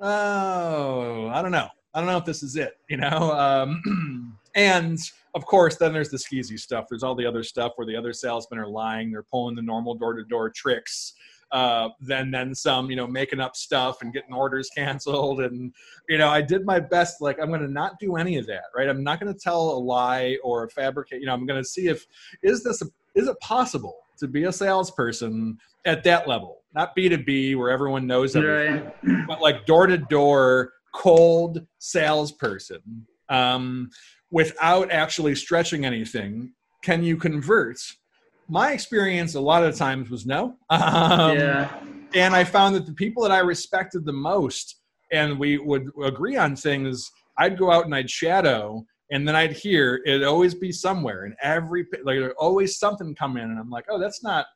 oh, 0.00 1.28
I 1.28 1.42
don't 1.42 1.52
know. 1.52 1.68
I 1.94 2.00
don't 2.00 2.08
know 2.08 2.18
if 2.18 2.24
this 2.24 2.42
is 2.42 2.56
it, 2.56 2.78
you 2.88 2.96
know? 2.96 3.32
Um, 3.32 4.36
and 4.54 4.98
of 5.34 5.44
course, 5.46 5.76
then 5.76 5.92
there's 5.92 6.10
the 6.10 6.16
skeezy 6.16 6.58
stuff. 6.58 6.86
There's 6.88 7.02
all 7.02 7.14
the 7.14 7.26
other 7.26 7.42
stuff 7.42 7.72
where 7.76 7.86
the 7.86 7.96
other 7.96 8.12
salesmen 8.12 8.58
are 8.58 8.68
lying. 8.68 9.10
They're 9.10 9.22
pulling 9.22 9.56
the 9.56 9.62
normal 9.62 9.94
door 9.94 10.14
to 10.14 10.24
door 10.24 10.50
tricks. 10.50 11.14
Uh, 11.52 11.88
then, 12.00 12.30
then 12.30 12.54
some, 12.54 12.90
you 12.90 12.96
know, 12.96 13.06
making 13.06 13.40
up 13.40 13.56
stuff 13.56 14.02
and 14.02 14.12
getting 14.12 14.32
orders 14.32 14.70
canceled. 14.76 15.40
And, 15.40 15.72
you 16.08 16.18
know, 16.18 16.28
I 16.28 16.42
did 16.42 16.64
my 16.64 16.78
best. 16.78 17.20
Like, 17.20 17.38
I'm 17.40 17.48
going 17.48 17.60
to 17.60 17.68
not 17.68 17.98
do 17.98 18.16
any 18.16 18.36
of 18.36 18.46
that, 18.46 18.64
right? 18.76 18.88
I'm 18.88 19.02
not 19.02 19.20
going 19.20 19.32
to 19.32 19.38
tell 19.38 19.70
a 19.70 19.78
lie 19.78 20.36
or 20.44 20.68
fabricate. 20.68 21.20
You 21.20 21.26
know, 21.26 21.34
I'm 21.34 21.46
going 21.46 21.60
to 21.60 21.68
see 21.68 21.88
if, 21.88 22.06
is 22.42 22.62
this, 22.62 22.82
a, 22.82 22.86
is 23.14 23.26
it 23.26 23.38
possible 23.40 23.96
to 24.18 24.28
be 24.28 24.44
a 24.44 24.52
salesperson 24.52 25.58
at 25.84 26.04
that 26.04 26.28
level? 26.28 26.60
Not 26.74 26.96
B2B 26.96 27.56
where 27.56 27.70
everyone 27.70 28.06
knows 28.06 28.36
everything 28.36 28.84
right. 29.02 29.26
but 29.26 29.40
like 29.40 29.66
door 29.66 29.86
to 29.86 29.98
door 29.98 30.72
cold 30.94 31.66
salesperson 31.78 33.06
um, 33.28 33.90
without 34.30 34.90
actually 34.90 35.34
stretching 35.34 35.84
anything 35.84 36.52
can 36.82 37.02
you 37.02 37.16
convert 37.16 37.78
my 38.50 38.72
experience 38.72 39.34
a 39.36 39.40
lot 39.40 39.62
of 39.64 39.76
times 39.76 40.10
was 40.10 40.26
no. 40.26 40.56
Um, 40.70 41.36
yeah. 41.38 41.80
and 42.14 42.34
i 42.34 42.42
found 42.44 42.74
that 42.74 42.84
the 42.86 42.92
people 42.92 43.22
that 43.22 43.32
i 43.32 43.38
respected 43.38 44.04
the 44.04 44.12
most 44.12 44.80
and 45.12 45.38
we 45.38 45.58
would 45.58 45.88
agree 46.04 46.36
on 46.36 46.56
things 46.56 47.10
i'd 47.38 47.56
go 47.58 47.70
out 47.70 47.84
and 47.84 47.94
i'd 47.94 48.10
shadow 48.10 48.84
and 49.12 49.26
then 49.26 49.34
i'd 49.36 49.52
hear 49.52 50.02
it'd 50.06 50.24
always 50.24 50.54
be 50.54 50.72
somewhere 50.72 51.24
and 51.24 51.34
every 51.42 51.82
like 52.04 52.18
there'd 52.18 52.32
always 52.38 52.78
something 52.78 53.14
come 53.14 53.36
in 53.36 53.44
and 53.44 53.58
i'm 53.58 53.70
like 53.70 53.84
oh 53.90 53.98
that's 53.98 54.22
not 54.22 54.46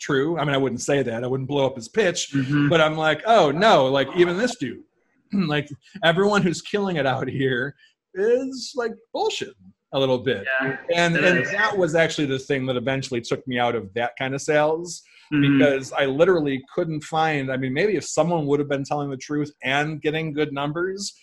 true. 0.00 0.38
I 0.38 0.44
mean 0.44 0.54
i 0.54 0.58
wouldn't 0.58 0.80
say 0.80 1.02
that. 1.02 1.24
I 1.24 1.26
wouldn't 1.26 1.48
blow 1.48 1.66
up 1.66 1.74
his 1.74 1.88
pitch 1.88 2.30
Mhm. 2.32 2.70
but 2.70 2.80
I'm 2.80 2.96
like, 2.96 3.20
oh 3.26 3.50
no, 3.50 3.86
like 3.86 4.08
even 4.16 4.36
this 4.38 4.54
dude, 4.56 4.84
like 5.32 5.68
everyone 6.04 6.42
who's 6.42 6.62
killing 6.62 6.96
it 6.96 7.04
out 7.06 7.26
here 7.28 7.74
is 8.14 8.72
like 8.76 8.92
bullshit 9.12 9.54
a 9.92 9.98
little 9.98 10.18
bit. 10.18 10.44
Yeah. 10.62 10.76
And 10.94 11.16
It 11.16 11.24
and 11.24 11.38
is. 11.40 11.50
that 11.52 11.76
was 11.76 11.94
actually 11.94 12.26
the 12.26 12.38
thing 12.38 12.66
that 12.66 12.76
eventually 12.76 13.20
took 13.20 13.46
me 13.48 13.58
out 13.58 13.74
of 13.74 13.92
that 13.94 14.12
kind 14.18 14.34
of 14.34 14.42
sales 14.42 15.02
Mhm. 15.32 15.58
because 15.58 15.92
I 15.92 16.04
literally 16.06 16.62
couldn't 16.74 17.02
find. 17.02 17.50
I 17.50 17.56
mean, 17.56 17.72
maybe 17.72 17.96
if 17.96 18.04
someone 18.04 18.46
would 18.46 18.60
have 18.60 18.68
been 18.68 18.84
telling 18.84 19.10
the 19.10 19.16
truth 19.16 19.52
and 19.62 20.00
getting 20.02 20.32
good 20.32 20.52
numbers, 20.52 21.14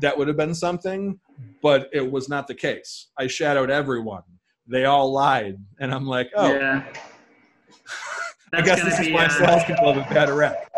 that 0.00 0.16
would 0.16 0.26
have 0.28 0.36
been 0.36 0.54
something, 0.54 1.18
but 1.62 1.88
it 1.92 2.10
was 2.10 2.28
not 2.28 2.46
the 2.46 2.54
case. 2.54 3.08
I 3.18 3.26
shadowed 3.26 3.70
everyone. 3.70 4.22
They 4.66 4.86
all 4.86 5.12
lied, 5.12 5.56
and 5.80 5.92
I'm 5.94 6.06
like, 6.06 6.30
oh, 6.34 6.52
Yeah. 6.52 6.82
I 8.52 8.62
guess 8.62 8.82
this 8.84 9.00
is 9.00 9.10
why 9.10 9.26
uh, 9.26 9.28
salespeople 9.30 9.92
have 9.94 10.10
a 10.10 10.14
bad 10.14 10.30
rep. 10.30 10.70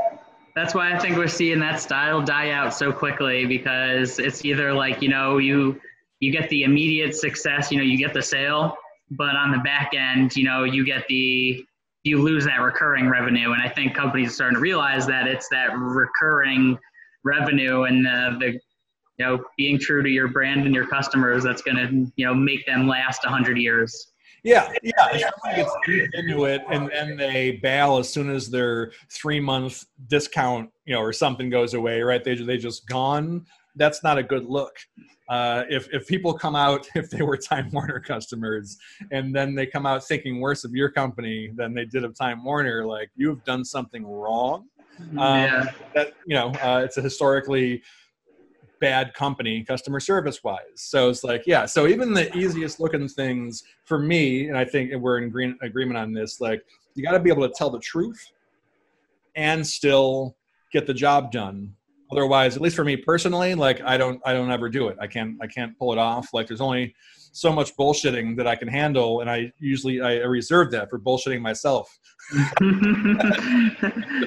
That's 0.54 0.74
why 0.74 0.94
I 0.94 0.98
think 0.98 1.16
we're 1.16 1.26
seeing 1.28 1.58
that 1.60 1.78
style 1.80 2.22
die 2.22 2.50
out 2.50 2.72
so 2.72 2.90
quickly 2.90 3.44
because 3.44 4.18
it's 4.18 4.44
either 4.44 4.72
like 4.72 5.02
you 5.02 5.08
know 5.10 5.36
you 5.36 5.78
you 6.20 6.32
get 6.32 6.48
the 6.50 6.62
immediate 6.62 7.14
success, 7.14 7.70
you 7.70 7.78
know, 7.78 7.84
you 7.84 7.98
get 7.98 8.14
the 8.14 8.22
sale, 8.22 8.76
but 9.10 9.36
on 9.36 9.52
the 9.52 9.58
back 9.58 9.92
end, 9.94 10.34
you 10.36 10.44
know, 10.44 10.64
you 10.64 10.84
get 10.84 11.06
the 11.08 11.64
you 12.04 12.22
lose 12.22 12.44
that 12.44 12.60
recurring 12.60 13.08
revenue, 13.08 13.52
and 13.52 13.60
I 13.60 13.68
think 13.68 13.94
companies 13.94 14.30
are 14.30 14.34
starting 14.34 14.56
to 14.56 14.60
realize 14.60 15.06
that 15.08 15.26
it's 15.26 15.48
that 15.48 15.76
recurring 15.76 16.78
revenue 17.24 17.82
and 17.82 18.06
uh, 18.06 18.38
the 18.38 18.60
you 19.18 19.26
know 19.26 19.42
being 19.56 19.78
true 19.78 20.02
to 20.02 20.08
your 20.08 20.28
brand 20.28 20.66
and 20.66 20.74
your 20.74 20.86
customers 20.86 21.42
that's 21.42 21.62
going 21.62 21.76
to 21.76 22.12
you 22.16 22.24
know 22.24 22.32
make 22.32 22.64
them 22.66 22.86
last 22.86 23.24
a 23.24 23.28
hundred 23.28 23.58
years. 23.58 24.12
Yeah, 24.44 24.72
yeah. 24.84 24.92
If 25.12 25.66
someone 25.82 26.08
into 26.14 26.44
it 26.44 26.62
and 26.70 26.88
then 26.92 27.16
they 27.16 27.52
bail 27.62 27.98
as 27.98 28.08
soon 28.08 28.30
as 28.30 28.48
their 28.48 28.92
three 29.10 29.40
month 29.40 29.84
discount, 30.06 30.70
you 30.84 30.94
know, 30.94 31.00
or 31.00 31.12
something 31.12 31.50
goes 31.50 31.74
away, 31.74 32.00
right? 32.02 32.22
They 32.22 32.36
they 32.36 32.56
just 32.56 32.86
gone. 32.86 33.46
That's 33.76 34.02
not 34.02 34.18
a 34.18 34.22
good 34.22 34.46
look. 34.46 34.76
Uh, 35.28 35.64
if 35.68 35.88
if 35.92 36.06
people 36.06 36.32
come 36.32 36.54
out 36.54 36.88
if 36.94 37.10
they 37.10 37.22
were 37.22 37.36
Time 37.36 37.70
Warner 37.72 38.00
customers 38.00 38.76
and 39.10 39.34
then 39.34 39.54
they 39.54 39.66
come 39.66 39.86
out 39.86 40.04
thinking 40.04 40.40
worse 40.40 40.64
of 40.64 40.72
your 40.72 40.88
company 40.88 41.50
than 41.54 41.74
they 41.74 41.84
did 41.84 42.04
of 42.04 42.14
Time 42.14 42.44
Warner, 42.44 42.86
like 42.86 43.10
you 43.16 43.28
have 43.28 43.44
done 43.44 43.64
something 43.64 44.06
wrong. 44.06 44.66
Um, 44.98 45.18
yeah. 45.18 45.64
That 45.94 46.14
you 46.26 46.34
know, 46.34 46.48
uh, 46.62 46.82
it's 46.84 46.96
a 46.96 47.02
historically 47.02 47.82
bad 48.80 49.14
company 49.14 49.64
customer 49.64 50.00
service 50.00 50.44
wise. 50.44 50.60
So 50.74 51.08
it's 51.08 51.24
like, 51.24 51.46
yeah. 51.46 51.66
So 51.66 51.86
even 51.86 52.12
the 52.12 52.34
easiest 52.36 52.80
looking 52.80 53.08
things 53.08 53.64
for 53.84 53.98
me, 53.98 54.48
and 54.48 54.56
I 54.56 54.64
think 54.64 54.92
we're 54.94 55.18
in 55.18 55.30
green 55.30 55.58
agreement 55.62 55.98
on 55.98 56.12
this, 56.12 56.40
like 56.40 56.62
you 56.94 57.02
got 57.02 57.12
to 57.12 57.20
be 57.20 57.30
able 57.30 57.46
to 57.48 57.54
tell 57.54 57.70
the 57.70 57.80
truth 57.80 58.22
and 59.34 59.66
still 59.66 60.36
get 60.72 60.86
the 60.86 60.94
job 60.94 61.30
done. 61.30 61.74
Otherwise, 62.10 62.56
at 62.56 62.62
least 62.62 62.76
for 62.76 62.84
me 62.84 62.96
personally, 62.96 63.54
like 63.54 63.80
I 63.82 63.96
don't, 63.96 64.20
I 64.24 64.32
don't 64.32 64.50
ever 64.50 64.68
do 64.68 64.88
it. 64.88 64.96
I 65.00 65.06
can't, 65.06 65.36
I 65.42 65.46
can't 65.46 65.76
pull 65.78 65.92
it 65.92 65.98
off. 65.98 66.32
Like 66.32 66.46
there's 66.46 66.60
only 66.60 66.94
so 67.32 67.52
much 67.52 67.76
bullshitting 67.76 68.36
that 68.38 68.46
I 68.46 68.56
can 68.56 68.68
handle, 68.68 69.20
and 69.20 69.30
I 69.30 69.52
usually 69.58 70.00
I 70.00 70.14
reserve 70.22 70.70
that 70.70 70.88
for 70.88 70.98
bullshitting 70.98 71.40
myself. 71.42 71.94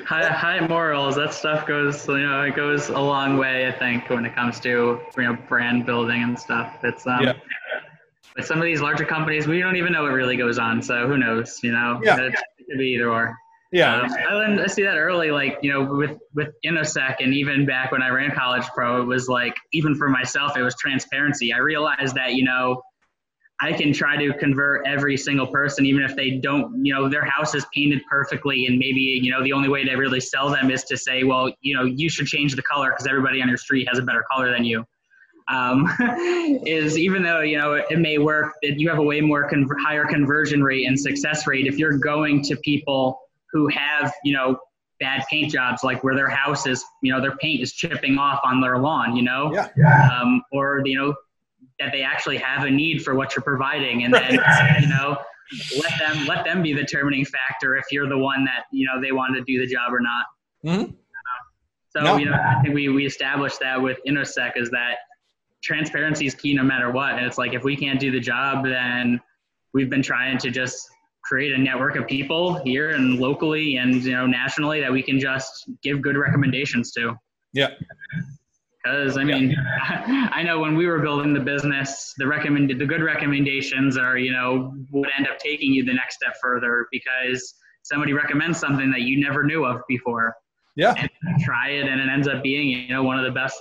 high, 0.06 0.28
high 0.28 0.66
morals. 0.68 1.16
That 1.16 1.34
stuff 1.34 1.66
goes, 1.66 2.08
you 2.08 2.20
know, 2.20 2.44
it 2.44 2.56
goes 2.56 2.90
a 2.90 3.00
long 3.00 3.38
way. 3.38 3.68
I 3.68 3.72
think 3.72 4.10
when 4.10 4.26
it 4.26 4.36
comes 4.36 4.60
to 4.62 4.70
you 5.18 5.24
know 5.24 5.38
brand 5.48 5.86
building 5.86 6.22
and 6.22 6.38
stuff. 6.38 6.78
It's 6.84 7.08
um, 7.08 7.24
Yeah. 7.24 7.34
But 8.36 8.46
some 8.46 8.60
of 8.60 8.64
these 8.64 8.80
larger 8.80 9.06
companies, 9.06 9.48
we 9.48 9.60
don't 9.60 9.76
even 9.76 9.92
know 9.92 10.04
what 10.04 10.12
really 10.12 10.38
goes 10.38 10.60
on. 10.60 10.82
So 10.82 11.08
who 11.08 11.18
knows? 11.18 11.60
You 11.64 11.72
know, 11.72 12.00
Yeah. 12.04 12.20
it 12.22 12.36
could 12.70 12.78
be 12.78 12.90
either 12.90 13.10
or. 13.10 13.36
Yeah, 13.72 14.02
Um, 14.02 14.12
I, 14.12 14.34
learned, 14.34 14.62
I 14.62 14.68
see 14.68 14.82
that 14.84 14.98
early, 14.98 15.30
like 15.30 15.60
you 15.62 15.72
know, 15.72 15.84
with 15.84 16.18
with 16.34 16.50
InnoSec, 16.66 17.18
and 17.20 17.34
even 17.36 17.68
back 17.68 17.92
when 17.92 18.02
I 18.02 18.10
ran 18.10 18.32
College 18.32 18.66
Pro, 18.74 19.02
it 19.02 19.06
was 19.06 19.28
like 19.28 19.56
even 19.74 19.94
for 19.94 20.10
myself, 20.10 20.58
it 20.58 20.64
was 20.64 20.76
transparency. 20.76 21.54
I 21.54 21.60
realized 21.60 22.16
that 22.16 22.34
you 22.34 22.44
know, 22.44 22.82
I 23.62 23.74
can 23.74 23.94
try 23.94 24.18
to 24.18 24.34
convert 24.40 24.88
every 24.88 25.18
single 25.18 25.46
person, 25.46 25.86
even 25.86 26.02
if 26.02 26.16
they 26.16 26.32
don't, 26.32 26.84
you 26.84 26.94
know, 26.94 27.08
their 27.10 27.24
house 27.24 27.54
is 27.54 27.64
painted 27.72 28.02
perfectly, 28.10 28.66
and 28.66 28.80
maybe 28.80 29.02
you 29.02 29.32
know 29.32 29.44
the 29.44 29.54
only 29.54 29.70
way 29.70 29.84
to 29.84 29.96
really 29.98 30.20
sell 30.20 30.50
them 30.50 30.72
is 30.72 30.84
to 30.86 30.98
say, 30.98 31.24
well, 31.24 31.54
you 31.62 31.76
know, 31.76 31.84
you 31.84 32.10
should 32.10 32.26
change 32.26 32.56
the 32.56 32.64
color 32.64 32.90
because 32.90 33.06
everybody 33.06 33.40
on 33.40 33.48
your 33.48 33.58
street 33.58 33.88
has 33.88 34.00
a 34.00 34.04
better 34.04 34.26
color 34.32 34.52
than 34.52 34.66
you. 34.66 34.84
Um, 35.48 35.88
is 36.66 36.98
even 36.98 37.22
though 37.22 37.42
you 37.42 37.60
know 37.60 37.74
it 37.74 38.00
may 38.00 38.18
work, 38.18 38.56
that 38.64 38.80
you 38.80 38.90
have 38.90 38.98
a 38.98 39.04
way 39.04 39.22
more 39.22 39.48
con- 39.48 39.70
higher 39.86 40.06
conversion 40.06 40.64
rate 40.64 40.88
and 40.88 41.00
success 41.00 41.46
rate 41.46 41.68
if 41.68 41.78
you're 41.78 42.00
going 42.00 42.42
to 42.46 42.56
people 42.58 43.20
who 43.52 43.68
have 43.68 44.14
you 44.24 44.34
know 44.34 44.58
bad 45.00 45.24
paint 45.30 45.52
jobs, 45.52 45.84
like 45.84 46.04
where 46.04 46.16
their 46.16 46.30
house 46.30 46.68
is, 46.68 46.84
you 47.02 47.12
know, 47.12 47.22
their 47.22 47.38
paint 47.38 47.62
is 47.62 47.72
chipping 47.74 48.18
off 48.18 48.40
on 48.44 48.60
their 48.62 48.78
lawn, 48.78 49.16
you 49.16 49.24
know, 49.24 49.52
yeah. 49.78 50.10
um, 50.12 50.44
or 50.52 50.82
you 50.86 50.98
know 50.98 51.14
that 51.80 51.92
they 51.92 52.02
actually 52.02 52.38
have 52.38 52.66
a 52.66 52.70
need 52.70 53.04
for 53.04 53.16
what 53.16 53.36
you're 53.36 53.44
providing, 53.44 54.04
and 54.04 54.14
then 54.14 54.34
you 54.82 54.88
know 54.90 55.18
let 55.78 55.98
them 56.00 56.26
let 56.28 56.46
them 56.46 56.62
be 56.62 56.74
the 56.74 56.82
determining 56.82 57.26
factor 57.26 57.76
if 57.76 57.86
you're 57.92 58.08
the 58.08 58.18
one 58.18 58.46
that 58.46 58.66
you 58.72 58.86
know 58.86 59.02
they 59.02 59.12
want 59.12 59.36
to 59.36 59.44
do 59.44 59.60
the 59.60 59.72
job 59.72 59.94
or 59.94 60.00
not. 60.00 60.26
Mm-hmm. 60.66 60.92
so 61.90 62.04
no. 62.04 62.18
you 62.18 62.26
know, 62.26 62.34
I 62.34 62.62
think 62.62 62.76
we 62.76 62.90
we 62.90 63.06
established 63.06 63.60
that 63.62 63.82
with 63.82 63.98
InnoSec 64.08 64.58
is 64.58 64.70
that 64.72 64.98
transparency 65.62 66.26
is 66.26 66.36
key 66.36 66.54
no 66.54 66.64
matter 66.64 66.92
what, 66.92 67.14
and 67.14 67.26
it's 67.26 67.38
like 67.38 67.54
if 67.54 67.64
we 67.64 67.76
can't 67.76 68.00
do 68.00 68.12
the 68.12 68.20
job, 68.20 68.66
then 68.66 69.20
we've 69.74 69.90
been 69.90 70.04
trying 70.04 70.38
to 70.40 70.50
just 70.50 70.90
create 71.30 71.54
a 71.54 71.58
network 71.58 71.96
of 71.96 72.08
people 72.08 72.56
here 72.64 72.90
and 72.90 73.20
locally 73.20 73.76
and 73.76 74.04
you 74.04 74.12
know 74.12 74.26
nationally 74.26 74.82
that 74.82 74.92
we 74.92 75.04
can 75.04 75.20
just 75.20 75.70
give 75.84 76.02
good 76.02 76.18
recommendations 76.18 76.92
to. 76.92 77.16
Yeah. 77.54 77.70
Because 78.84 79.16
I 79.18 79.24
mean, 79.24 79.52
yeah. 79.52 80.30
I 80.34 80.42
know 80.42 80.60
when 80.60 80.76
we 80.76 80.88
were 80.88 81.00
building 81.00 81.34
the 81.34 81.40
business, 81.40 82.16
the 82.18 82.26
recommended, 82.26 82.80
the 82.80 82.86
good 82.86 83.04
recommendations 83.04 83.96
are, 83.96 84.18
you 84.18 84.32
know, 84.32 84.74
would 84.92 85.10
end 85.16 85.28
up 85.28 85.38
taking 85.38 85.72
you 85.72 85.86
the 85.86 85.94
next 85.94 86.16
step 86.16 86.36
further 86.42 86.88
because 86.92 87.54
somebody 87.84 88.14
recommends 88.14 88.60
something 88.60 88.90
that 88.92 89.02
you 89.02 89.20
never 89.20 89.44
knew 89.44 89.66
of 89.66 89.82
before. 89.88 90.34
Yeah. 90.76 90.96
And 90.98 91.44
try 91.44 91.72
it, 91.72 91.88
and 91.88 92.00
it 92.00 92.10
ends 92.10 92.28
up 92.28 92.42
being, 92.42 92.70
you 92.70 92.88
know, 92.90 93.04
one 93.04 93.20
of 93.20 93.26
the 93.26 93.32
best 93.32 93.60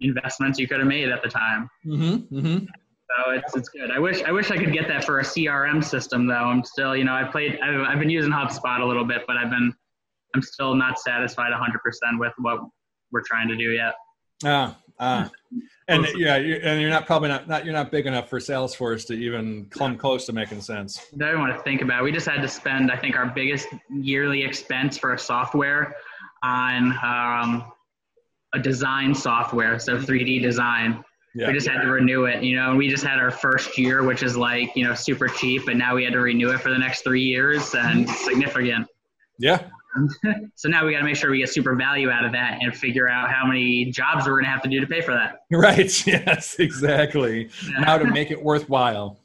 investments 0.00 0.58
you 0.58 0.68
could 0.68 0.80
have 0.80 0.88
made 0.88 1.08
at 1.08 1.22
the 1.22 1.28
time. 1.28 1.70
Mm-hmm. 1.86 2.36
Mm-hmm. 2.36 2.64
So 3.08 3.32
it's, 3.32 3.56
it's 3.56 3.68
good. 3.68 3.90
I 3.90 3.98
wish 3.98 4.22
I 4.22 4.32
wish 4.32 4.50
I 4.50 4.56
could 4.56 4.72
get 4.72 4.86
that 4.88 5.04
for 5.04 5.20
a 5.20 5.22
CRM 5.22 5.82
system 5.82 6.26
though. 6.26 6.34
I'm 6.34 6.62
still, 6.62 6.94
you 6.94 7.04
know, 7.04 7.14
I 7.14 7.24
played. 7.24 7.58
I've, 7.60 7.80
I've 7.80 7.98
been 7.98 8.10
using 8.10 8.32
HubSpot 8.32 8.80
a 8.80 8.84
little 8.84 9.04
bit, 9.04 9.22
but 9.26 9.36
I've 9.36 9.50
been, 9.50 9.72
I'm 10.34 10.42
still 10.42 10.74
not 10.74 10.98
satisfied 10.98 11.52
100% 11.52 12.18
with 12.18 12.32
what 12.38 12.60
we're 13.10 13.22
trying 13.22 13.48
to 13.48 13.56
do 13.56 13.70
yet. 13.72 13.94
Ah, 14.44 14.76
ah. 15.00 15.30
And 15.90 16.06
yeah, 16.16 16.36
you're, 16.36 16.60
and 16.62 16.82
you're 16.82 16.90
not 16.90 17.06
probably 17.06 17.30
not, 17.30 17.48
not 17.48 17.64
you're 17.64 17.72
not 17.72 17.90
big 17.90 18.04
enough 18.04 18.28
for 18.28 18.38
Salesforce 18.40 19.06
to 19.06 19.14
even 19.14 19.64
come 19.70 19.96
close 19.96 20.26
to 20.26 20.34
making 20.34 20.60
sense. 20.60 21.00
I 21.14 21.30
don't 21.30 21.40
want 21.40 21.56
to 21.56 21.62
think 21.62 21.80
about. 21.80 22.00
It. 22.00 22.04
We 22.04 22.12
just 22.12 22.28
had 22.28 22.42
to 22.42 22.48
spend, 22.48 22.92
I 22.92 22.96
think, 22.98 23.16
our 23.16 23.24
biggest 23.24 23.68
yearly 23.90 24.44
expense 24.44 24.98
for 24.98 25.14
a 25.14 25.18
software 25.18 25.96
on 26.42 26.92
um, 27.02 27.72
a 28.52 28.58
design 28.58 29.14
software, 29.14 29.78
so 29.78 29.96
3D 29.96 30.42
design. 30.42 31.02
Yeah. 31.38 31.46
We 31.46 31.52
just 31.52 31.68
had 31.68 31.82
to 31.82 31.88
renew 31.88 32.24
it, 32.24 32.42
you 32.42 32.56
know, 32.56 32.70
and 32.70 32.78
we 32.78 32.88
just 32.88 33.04
had 33.04 33.20
our 33.20 33.30
first 33.30 33.78
year, 33.78 34.02
which 34.02 34.24
is 34.24 34.36
like, 34.36 34.74
you 34.74 34.82
know, 34.82 34.92
super 34.92 35.28
cheap, 35.28 35.66
but 35.66 35.76
now 35.76 35.94
we 35.94 36.02
had 36.02 36.12
to 36.14 36.18
renew 36.18 36.50
it 36.50 36.58
for 36.58 36.70
the 36.70 36.78
next 36.78 37.02
three 37.02 37.22
years 37.22 37.76
and 37.76 38.10
significant. 38.10 38.88
Yeah. 39.38 39.62
so 40.56 40.68
now 40.68 40.84
we 40.84 40.90
got 40.90 40.98
to 40.98 41.04
make 41.04 41.14
sure 41.14 41.30
we 41.30 41.38
get 41.38 41.48
super 41.48 41.76
value 41.76 42.10
out 42.10 42.24
of 42.24 42.32
that 42.32 42.58
and 42.60 42.76
figure 42.76 43.08
out 43.08 43.30
how 43.30 43.46
many 43.46 43.84
jobs 43.84 44.26
we're 44.26 44.32
going 44.32 44.46
to 44.46 44.50
have 44.50 44.62
to 44.62 44.68
do 44.68 44.80
to 44.80 44.86
pay 44.88 45.00
for 45.00 45.14
that. 45.14 45.42
Right. 45.52 46.06
Yes, 46.08 46.56
exactly. 46.58 47.50
Yeah. 47.70 47.84
How 47.84 47.98
to 47.98 48.10
make 48.10 48.32
it 48.32 48.42
worthwhile. 48.42 49.16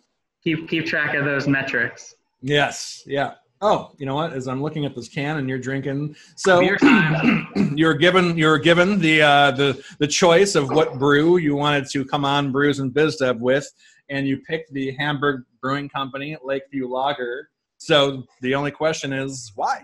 Keep 0.43 0.69
keep 0.69 0.85
track 0.85 1.15
of 1.15 1.25
those 1.25 1.47
metrics. 1.47 2.13
Yes. 2.41 3.01
Yeah. 3.07 3.35
Oh, 3.65 3.93
you 3.97 4.05
know 4.05 4.15
what? 4.15 4.33
As 4.33 4.49
I'm 4.49 4.61
looking 4.61 4.83
at 4.83 4.93
this 4.93 5.07
can 5.07 5.37
and 5.37 5.47
you're 5.47 5.57
drinking, 5.57 6.17
so 6.35 6.59
you're 7.75 7.93
given 7.93 8.37
you're 8.37 8.57
given 8.57 8.99
the 8.99 9.21
uh, 9.21 9.51
the 9.51 9.81
the 9.99 10.07
choice 10.07 10.55
of 10.55 10.69
what 10.69 10.99
brew 10.99 11.37
you 11.37 11.55
wanted 11.55 11.89
to 11.91 12.03
come 12.03 12.25
on 12.25 12.51
brews 12.51 12.79
and 12.79 12.91
bizdev 12.91 13.39
with, 13.39 13.65
and 14.09 14.27
you 14.27 14.39
picked 14.39 14.73
the 14.73 14.91
Hamburg 14.99 15.43
Brewing 15.61 15.87
Company 15.87 16.35
Lakeview 16.43 16.89
Lager. 16.89 17.51
So 17.77 18.23
the 18.41 18.53
only 18.53 18.71
question 18.71 19.13
is 19.13 19.53
why? 19.55 19.83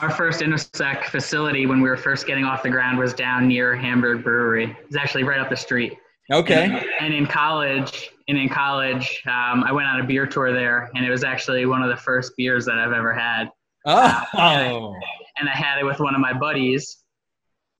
Our 0.00 0.08
first 0.08 0.40
InnoSec 0.40 1.04
facility 1.04 1.66
when 1.66 1.82
we 1.82 1.90
were 1.90 1.98
first 1.98 2.26
getting 2.26 2.44
off 2.44 2.62
the 2.62 2.70
ground 2.70 2.98
was 2.98 3.12
down 3.12 3.48
near 3.48 3.76
Hamburg 3.76 4.24
Brewery. 4.24 4.74
It's 4.86 4.96
actually 4.96 5.24
right 5.24 5.40
up 5.40 5.50
the 5.50 5.56
street. 5.56 5.98
Okay. 6.30 6.64
And, 6.64 6.84
and 7.00 7.14
in 7.14 7.26
college, 7.26 8.10
and 8.28 8.36
in 8.36 8.48
college, 8.48 9.22
um, 9.26 9.64
I 9.64 9.72
went 9.72 9.88
on 9.88 10.00
a 10.00 10.04
beer 10.04 10.26
tour 10.26 10.52
there, 10.52 10.90
and 10.94 11.04
it 11.04 11.10
was 11.10 11.24
actually 11.24 11.64
one 11.66 11.82
of 11.82 11.88
the 11.88 11.96
first 11.96 12.32
beers 12.36 12.66
that 12.66 12.78
I've 12.78 12.92
ever 12.92 13.14
had. 13.14 13.50
Oh. 13.86 13.94
Uh, 13.94 14.24
and, 14.34 14.42
I, 14.42 14.92
and, 15.38 15.48
I, 15.48 15.52
had 15.52 15.78
it 15.78 15.84
with 15.84 16.00
one 16.00 16.14
of 16.14 16.20
my 16.20 16.34
buddies, 16.34 16.98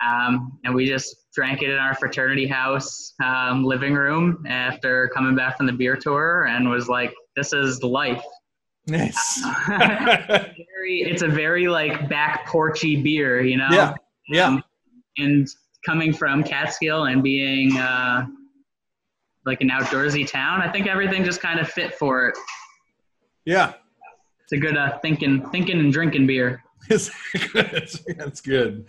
um, 0.03 0.59
and 0.65 0.75
we 0.75 0.87
just 0.87 1.15
drank 1.35 1.61
it 1.63 1.69
in 1.69 1.77
our 1.77 1.95
fraternity 1.95 2.47
house 2.47 3.13
um, 3.23 3.65
living 3.65 3.93
room 3.93 4.45
after 4.49 5.09
coming 5.09 5.37
back 5.37 5.59
from 5.59 5.67
the 5.67 5.73
beer 5.73 5.97
tour, 5.97 6.47
and 6.47 6.71
was 6.71 6.89
like, 6.89 7.13
"This 7.37 7.53
is 7.53 7.83
life." 7.83 8.25
Nice. 8.87 9.43
very, 9.67 10.57
it's 11.03 11.23
a 11.23 11.29
very 11.29 11.69
like 11.69 12.09
back 12.09 12.47
porchy 12.47 13.03
beer, 13.03 13.43
you 13.43 13.59
know. 13.59 13.69
Yeah. 13.71 13.95
Yeah. 14.29 14.47
Um, 14.47 14.65
and 15.19 15.49
coming 15.85 16.13
from 16.13 16.43
Catskill 16.43 17.05
and 17.05 17.23
being 17.23 17.77
uh, 17.77 18.27
like 19.49 19.61
an 19.61 19.71
outdoorsy 19.71 20.27
town, 20.27 20.61
I 20.61 20.71
think 20.71 20.87
everything 20.87 21.25
just 21.25 21.41
kind 21.41 21.59
of 21.59 21.69
fit 21.69 21.95
for 21.95 22.29
it. 22.29 22.39
Yeah. 23.45 23.73
It's 24.43 24.53
a 24.53 24.59
good 24.59 24.77
uh, 24.77 24.99
thinking, 25.01 25.49
thinking 25.51 25.81
and 25.81 25.93
drinking 25.93 26.27
beer. 26.27 26.63
It's 26.91 27.11
good. 27.53 27.91
That's 28.17 28.41
good. 28.41 28.87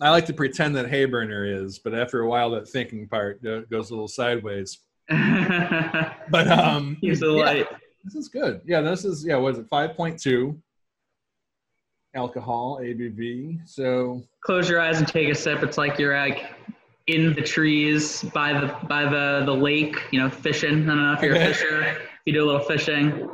I 0.00 0.10
like 0.10 0.26
to 0.26 0.34
pretend 0.34 0.76
that 0.76 0.86
Hayburner 0.86 1.64
is, 1.64 1.78
but 1.78 1.94
after 1.94 2.20
a 2.20 2.28
while, 2.28 2.50
that 2.50 2.68
thinking 2.68 3.08
part 3.08 3.42
goes 3.42 3.90
a 3.90 3.94
little 3.94 4.08
sideways. 4.08 4.78
but 5.08 6.48
um, 6.48 6.98
the 7.00 7.14
light. 7.26 7.66
Yeah. 7.70 7.76
This 8.04 8.14
is 8.14 8.28
good. 8.28 8.60
Yeah, 8.64 8.80
this 8.82 9.04
is 9.04 9.24
yeah. 9.24 9.36
Was 9.36 9.58
it 9.58 9.66
five 9.68 9.96
point 9.96 10.20
two? 10.20 10.60
Alcohol 12.14 12.80
ABV. 12.82 13.66
So 13.66 14.22
close 14.42 14.68
your 14.68 14.80
eyes 14.80 14.98
and 14.98 15.08
take 15.08 15.28
a 15.28 15.34
sip. 15.34 15.62
It's 15.62 15.78
like 15.78 15.98
you're 15.98 16.18
like 16.18 16.44
in 17.08 17.34
the 17.34 17.42
trees 17.42 18.22
by 18.32 18.52
the 18.52 18.74
by 18.86 19.04
the 19.04 19.42
the 19.44 19.52
lake. 19.54 19.96
You 20.12 20.20
know, 20.20 20.30
fishing. 20.30 20.84
I 20.84 20.94
don't 20.94 21.02
know 21.02 21.12
if 21.14 21.22
you're 21.22 21.34
okay. 21.34 21.50
a 21.50 21.54
fisher. 21.54 21.82
If 21.82 21.98
you 22.26 22.32
do 22.32 22.44
a 22.44 22.46
little 22.46 22.66
fishing. 22.66 23.28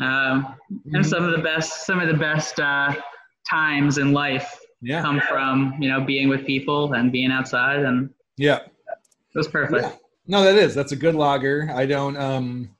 Um, 0.00 0.56
mm-hmm. 0.72 0.94
And 0.96 1.06
some 1.06 1.24
of 1.24 1.30
the 1.30 1.42
best 1.42 1.86
some 1.86 2.00
of 2.00 2.08
the 2.08 2.14
best 2.14 2.58
uh, 2.58 2.94
times 3.48 3.98
in 3.98 4.12
life 4.12 4.58
yeah. 4.80 5.00
come 5.00 5.20
from 5.20 5.76
you 5.80 5.88
know 5.88 6.00
being 6.00 6.28
with 6.28 6.44
people 6.44 6.94
and 6.94 7.12
being 7.12 7.30
outside 7.30 7.80
and 7.80 8.10
yeah, 8.36 8.56
it 8.56 9.36
was 9.38 9.48
perfect. 9.48 9.82
Yeah. 9.82 9.92
No, 10.26 10.42
that 10.42 10.56
is 10.56 10.74
that's 10.74 10.92
a 10.92 10.96
good 10.96 11.14
lager. 11.14 11.70
I 11.72 11.86
don't 11.86 12.16
um 12.16 12.70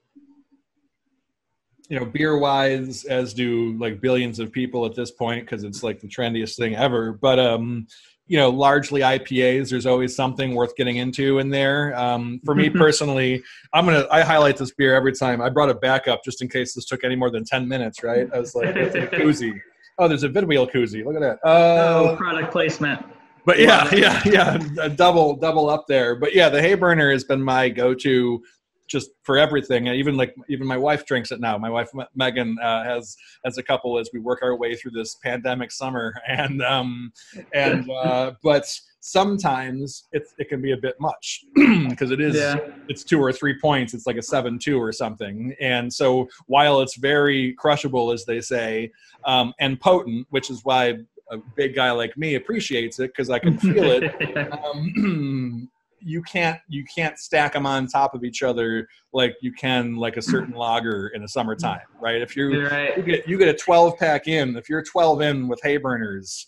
you 1.93 2.01
know, 2.01 2.07
beer 2.07 2.39
wise, 2.39 3.05
as 3.05 3.35
do 3.35 3.77
like 3.79 4.01
billions 4.01 4.39
of 4.39 4.51
people 4.51 4.87
at 4.87 4.95
this 4.95 5.11
point, 5.11 5.45
because 5.45 5.63
it's 5.63 5.83
like 5.83 6.01
the 6.01 6.09
trendiest 6.09 6.57
thing 6.57 6.75
ever. 6.75 7.13
But 7.13 7.39
um, 7.39 7.87
you 8.27 8.39
know, 8.39 8.51
largely 8.51 9.01
IPAs. 9.01 9.71
There's 9.71 9.87
always 9.87 10.15
something 10.15 10.55
worth 10.55 10.75
getting 10.77 10.97
into 10.97 11.39
in 11.39 11.51
there. 11.51 11.95
Um, 11.97 12.41
for 12.45 12.55
me 12.55 12.71
personally, 12.71 13.43
I'm 13.73 13.85
gonna 13.85 14.07
I 14.11 14.23
highlight 14.23 14.57
this 14.57 14.73
beer 14.73 14.95
every 14.95 15.13
time. 15.13 15.41
I 15.41 15.49
brought 15.49 15.69
it 15.69 15.81
back 15.81 16.09
up 16.09 16.25
just 16.25 16.43
in 16.43 16.49
case 16.49 16.75
this 16.75 16.85
took 16.85 17.05
any 17.05 17.17
more 17.17 17.31
than 17.31 17.45
ten 17.45 17.67
minutes. 17.67 18.03
Right? 18.03 18.29
I 18.33 18.39
was 18.39 18.55
like, 18.55 18.75
it's 18.77 18.95
a 18.95 19.07
koozie. 19.07 19.59
Oh, 19.99 20.09
there's 20.09 20.23
a 20.25 20.29
Vidwheel 20.31 20.73
koozie. 20.73 21.05
Look 21.05 21.17
at 21.17 21.21
that. 21.21 21.39
Uh, 21.47 22.13
oh, 22.13 22.17
product 22.17 22.51
placement. 22.51 23.05
But 23.45 23.59
yeah, 23.59 23.89
yeah, 23.95 24.23
yeah, 24.25 24.89
double 24.89 25.37
double 25.37 25.69
up 25.69 25.87
there. 25.87 26.17
But 26.17 26.35
yeah, 26.35 26.49
the 26.49 26.61
Hayburner 26.61 27.13
has 27.13 27.25
been 27.25 27.43
my 27.43 27.69
go-to 27.69 28.43
just 28.93 29.11
for 29.23 29.39
everything. 29.39 29.89
Even 29.89 30.17
like 30.17 30.35
even 30.49 30.67
my 30.67 30.77
wife 30.77 31.07
drinks 31.07 31.33
it 31.33 31.41
now. 31.41 31.57
My 31.59 31.71
wife 31.71 31.89
Megan 32.15 32.59
uh, 32.63 32.85
has 32.85 33.17
as 33.45 33.59
a 33.59 33.63
couple 33.63 33.99
as 33.99 34.11
we 34.13 34.21
work 34.21 34.41
our 34.43 34.55
way 34.55 34.77
through 34.77 34.93
this 34.93 35.17
pandemic 35.17 35.73
summer, 35.73 36.15
and 36.29 36.63
um, 36.63 37.13
and 37.53 37.91
uh, 37.91 38.33
but 38.43 38.79
sometimes 39.05 40.05
it, 40.13 40.23
it 40.39 40.49
can 40.49 40.63
be 40.63 40.71
a 40.71 40.77
bit 40.77 40.95
much 41.01 41.45
because 41.89 42.13
it 42.13 42.21
is 42.21 42.37
yeah. 42.37 42.57
it's 42.89 43.03
two 43.03 43.21
or 43.21 43.33
three 43.33 43.59
points 43.59 43.95
it's 43.95 44.07
like 44.07 44.17
a 44.17 44.23
seven 44.23 44.61
two 44.61 44.81
or 44.81 44.93
something 44.93 45.53
and 45.61 45.93
so 45.93 46.29
while 46.47 46.81
it's 46.81 46.95
very 46.95 47.53
crushable 47.55 48.13
as 48.13 48.25
they 48.25 48.41
say 48.41 48.89
um, 49.25 49.53
and 49.59 49.81
potent 49.81 50.25
which 50.31 50.51
is 50.51 50.61
why 50.63 50.97
a 51.33 51.37
big 51.57 51.75
guy 51.75 51.91
like 51.91 52.17
me 52.17 52.37
appreciates 52.37 53.01
it 53.01 53.09
because 53.09 53.29
i 53.29 53.41
can 53.41 53.59
feel 53.59 53.83
it 53.83 54.53
um, 54.65 55.69
you 56.05 56.23
can't 56.23 56.59
you 56.69 56.85
can't 56.85 57.19
stack 57.19 57.53
them 57.53 57.67
on 57.67 57.87
top 57.87 58.15
of 58.15 58.25
each 58.25 58.43
other 58.43 58.89
like 59.13 59.35
you 59.41 59.53
can 59.53 59.97
like 59.97 60.17
a 60.17 60.23
certain 60.23 60.55
lager 60.57 61.09
in 61.09 61.23
the 61.23 61.29
summertime, 61.29 61.81
right? 62.01 62.21
If 62.21 62.37
you 62.37 62.67
right. 62.69 62.97
you 62.97 63.03
get 63.03 63.29
you 63.29 63.39
get 63.39 63.49
a 63.49 63.55
12 63.55 63.99
pack 63.99 64.29
in, 64.29 64.57
if 64.57 64.69
you're 64.69 64.83
12 64.83 65.21
in 65.23 65.49
with 65.49 65.61
Hayburners, 65.63 66.47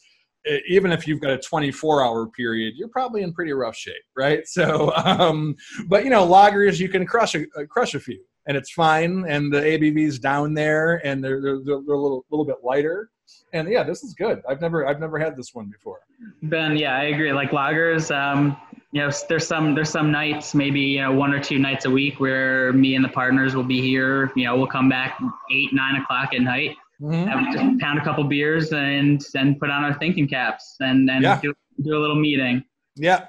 e- 0.49 0.61
even 0.69 0.93
if 0.93 1.07
you've 1.07 1.21
got 1.21 1.31
a 1.31 1.38
24 1.38 2.05
hour 2.05 2.27
period, 2.29 2.75
you're 2.77 2.88
probably 2.88 3.23
in 3.23 3.33
pretty 3.33 3.53
rough 3.53 3.77
shape, 3.77 3.95
right? 4.17 4.43
So, 4.47 4.93
um, 4.95 5.57
but 5.87 6.05
you 6.05 6.11
know, 6.11 6.27
lagers 6.27 6.79
you 6.79 6.88
can 6.88 7.07
crush 7.07 7.35
a 7.35 7.43
uh, 7.59 7.64
crush 7.69 7.95
a 7.95 8.01
few, 8.01 8.23
and 8.47 8.57
it's 8.57 8.73
fine. 8.73 9.25
And 9.29 9.53
the 9.53 9.61
ABV's 9.61 10.19
down 10.19 10.55
there, 10.55 11.05
and 11.07 11.23
they're 11.23 11.40
they're, 11.40 11.61
they're 11.64 11.75
a 11.75 11.79
little 12.01 12.25
little 12.31 12.45
bit 12.45 12.57
lighter. 12.62 13.11
And 13.53 13.69
yeah, 13.69 13.83
this 13.83 14.03
is 14.03 14.14
good. 14.14 14.43
I've 14.49 14.61
never 14.61 14.87
I've 14.87 15.01
never 15.01 15.19
had 15.19 15.37
this 15.37 15.55
one 15.55 15.67
before. 15.71 16.01
Ben, 16.43 16.77
yeah, 16.77 16.97
I 16.97 17.05
agree. 17.05 17.33
Like 17.33 17.51
lagers, 17.51 18.14
um, 18.14 18.57
you 18.94 19.00
know, 19.00 19.11
there's 19.28 19.44
some 19.46 19.74
there's 19.74 19.90
some 19.90 20.12
nights, 20.12 20.54
maybe 20.54 20.78
you 20.80 21.00
know, 21.02 21.12
one 21.12 21.35
or 21.35 21.40
two 21.40 21.59
nights 21.59 21.85
a 21.85 21.90
week 21.90 22.20
where 22.20 22.72
me 22.72 22.94
and 22.94 23.04
the 23.04 23.09
partners 23.09 23.57
will 23.57 23.64
be 23.64 23.80
here. 23.80 24.30
You 24.37 24.44
know, 24.44 24.57
we'll 24.57 24.68
come 24.68 24.88
back 24.88 25.20
eight 25.50 25.70
nine 25.74 25.96
o'clock 26.00 26.33
at 26.33 26.42
night, 26.42 26.76
Mhm. 27.00 27.26
have, 27.28 27.52
just 27.52 27.80
pound 27.80 27.98
a 27.98 28.04
couple 28.04 28.22
beers, 28.22 28.72
and 28.72 29.20
and 29.35 29.59
put 29.59 29.68
on 29.68 29.83
our 29.83 29.94
thinking 29.98 30.28
caps 30.28 30.76
and 30.80 31.11
and 31.11 31.24
Yeah. 31.24 31.40
do, 31.42 31.52
do 31.83 31.96
a 31.96 32.00
little 32.00 32.14
meeting. 32.28 32.62
Yeah. 32.94 33.26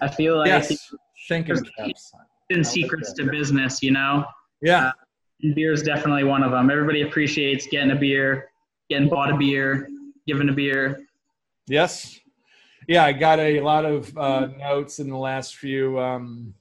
I 0.00 0.08
feel 0.08 0.38
like 0.38 0.46
Yes. 0.48 0.90
Thinking 1.28 1.56
caps. 1.76 2.12
hidden 2.48 2.64
secrets 2.64 3.12
to 3.12 3.24
business, 3.30 3.82
you 3.82 3.90
know. 3.90 4.24
Yeah. 4.62 4.92
And 5.42 5.54
beer 5.54 5.72
is 5.72 5.82
definitely 5.82 6.24
one 6.24 6.42
of 6.42 6.50
them. 6.50 6.70
Everybody 6.70 7.02
appreciates 7.02 7.66
getting 7.66 7.90
a 7.90 7.94
beer, 7.96 8.48
getting 8.88 9.10
bought 9.10 9.30
a 9.30 9.36
beer, 9.36 9.86
given 10.26 10.48
a 10.48 10.52
beer. 10.54 11.04
Yes. 11.68 12.18
Yeah, 12.88 13.04
I 13.04 13.12
got 13.12 13.38
a 13.38 13.60
lot 13.60 13.84
of 13.84 14.16
uh, 14.16 14.48
notes 14.58 14.98
in 14.98 15.08
the 15.08 15.16
last 15.16 15.56
few 15.56 15.98
um, 15.98 16.54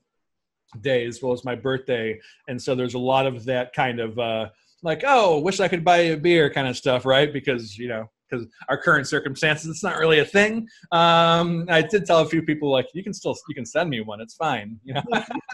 days. 0.82 1.22
Well, 1.22 1.34
it's 1.34 1.46
my 1.46 1.56
birthday, 1.56 2.20
and 2.48 2.62
so 2.62 2.76
there's 2.76 2.94
a 2.94 3.00
lot 3.00 3.26
of 3.26 3.46
that 3.46 3.74
kind 3.74 4.00
of 4.00 4.18
uh, 4.20 4.50
like, 4.84 5.04
oh, 5.06 5.40
wish 5.40 5.60
I 5.60 5.68
could 5.68 5.84
buy 5.84 5.98
a 5.98 6.18
beer 6.18 6.52
kind 6.52 6.68
of 6.68 6.78
stuff, 6.78 7.06
right? 7.06 7.32
Because 7.32 7.78
you 7.78 7.88
know, 7.88 8.10
because 8.30 8.46
our 8.70 8.78
current 8.78 9.08
circumstances, 9.08 9.70
it's 9.70 9.84
not 9.84 9.98
really 9.98 10.20
a 10.20 10.26
thing. 10.26 10.68
Um, 10.92 11.66
I 11.70 11.82
did 11.82 12.06
tell 12.06 12.20
a 12.20 12.26
few 12.26 12.44
people 12.44 12.72
like, 12.72 12.88
you 12.94 13.04
can 13.04 13.14
still 13.14 13.36
you 13.50 13.56
can 13.56 13.66
send 13.66 13.90
me 13.90 14.02
one. 14.02 14.22
It's 14.22 14.36
fine. 14.36 14.80
You 14.84 14.96
know, 14.96 15.04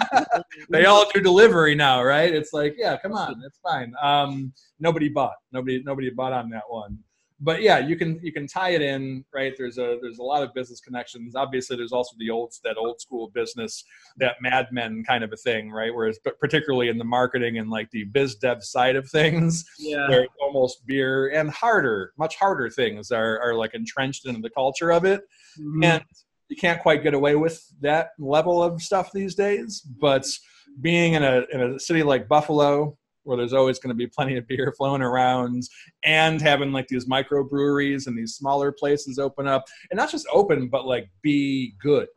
they 0.70 0.86
all 0.86 1.10
do 1.14 1.22
delivery 1.22 1.76
now, 1.76 2.04
right? 2.04 2.34
It's 2.34 2.54
like, 2.54 2.76
yeah, 2.78 2.98
come 2.98 3.14
on, 3.14 3.42
it's 3.46 3.60
fine. 3.64 3.94
Um, 4.02 4.54
nobody 4.80 5.10
bought. 5.10 5.36
Nobody 5.52 5.82
nobody 5.84 6.10
bought 6.10 6.34
on 6.34 6.50
that 6.50 6.64
one 6.68 7.00
but 7.40 7.62
yeah, 7.62 7.78
you 7.78 7.96
can 7.96 8.20
you 8.24 8.32
can 8.32 8.48
tie 8.48 8.72
it 8.72 8.82
in, 8.82 9.24
right? 9.34 9.54
There's 9.58 9.78
a 9.78 9.98
there's 10.02 10.18
a 10.20 10.24
lot 10.24 10.42
of 10.44 10.54
business 10.54 10.80
connections. 10.80 11.36
Obviously, 11.36 11.78
there's 11.78 11.92
also 11.92 12.16
the 12.18 12.30
old 12.30 12.54
that 12.64 12.78
old 12.78 13.00
school 13.00 13.30
business, 13.34 13.84
that 14.18 14.36
Mad 14.42 14.68
Men 14.72 15.04
kind 15.08 15.24
of 15.24 15.32
a 15.32 15.38
thing, 15.38 15.72
right? 15.72 15.94
Whereas, 15.94 16.20
but 16.24 16.40
particularly 16.40 16.90
in 16.90 16.98
the 16.98 17.04
marketing 17.04 17.60
and 17.60 17.70
like 17.70 17.92
the 17.92 18.06
biz 18.06 18.36
dev 18.36 18.64
side 18.64 18.96
of 18.96 19.08
things, 19.10 19.66
Yeah. 19.78 20.10
where 20.10 20.28
almost 20.42 20.86
beer 20.88 21.28
and 21.30 21.50
harder, 21.52 22.14
much 22.18 22.36
harder 22.38 22.70
things 22.70 23.12
are 23.12 23.40
are 23.40 23.54
like 23.54 23.74
entrenched 23.76 24.26
into 24.26 24.42
the 24.42 24.50
culture 24.50 24.92
of 24.92 25.06
it, 25.06 25.22
Mhm. 25.60 25.86
and 25.86 26.04
you 26.50 26.56
can't 26.56 26.82
quite 26.82 27.04
get 27.04 27.14
away 27.14 27.36
with 27.36 27.62
that 27.82 28.12
level 28.18 28.64
of 28.64 28.82
stuff 28.82 29.12
these 29.12 29.36
days. 29.36 29.82
But 29.82 30.26
being 30.82 31.14
in 31.14 31.24
a 31.24 31.46
in 31.54 31.62
a 31.62 31.80
city 31.80 32.02
like 32.04 32.28
Buffalo, 32.28 32.98
where 33.28 33.38
there's 33.38 33.54
always 33.54 33.78
going 33.78 33.90
to 33.90 33.96
be 33.96 34.08
plenty 34.08 34.38
of 34.38 34.48
beer 34.48 34.74
flowing 34.78 35.02
around, 35.02 35.64
and 36.04 36.42
having 36.42 36.72
like 36.72 36.88
these 36.88 37.06
microbreweries 37.06 38.08
and 38.08 38.18
these 38.18 38.36
smaller 38.36 38.72
places 38.72 39.20
open 39.20 39.48
up, 39.48 39.66
and 39.92 39.98
not 39.98 40.10
just 40.10 40.26
open, 40.34 40.68
but 40.70 40.86
like 40.88 41.10
be 41.22 41.76
good. 41.80 42.08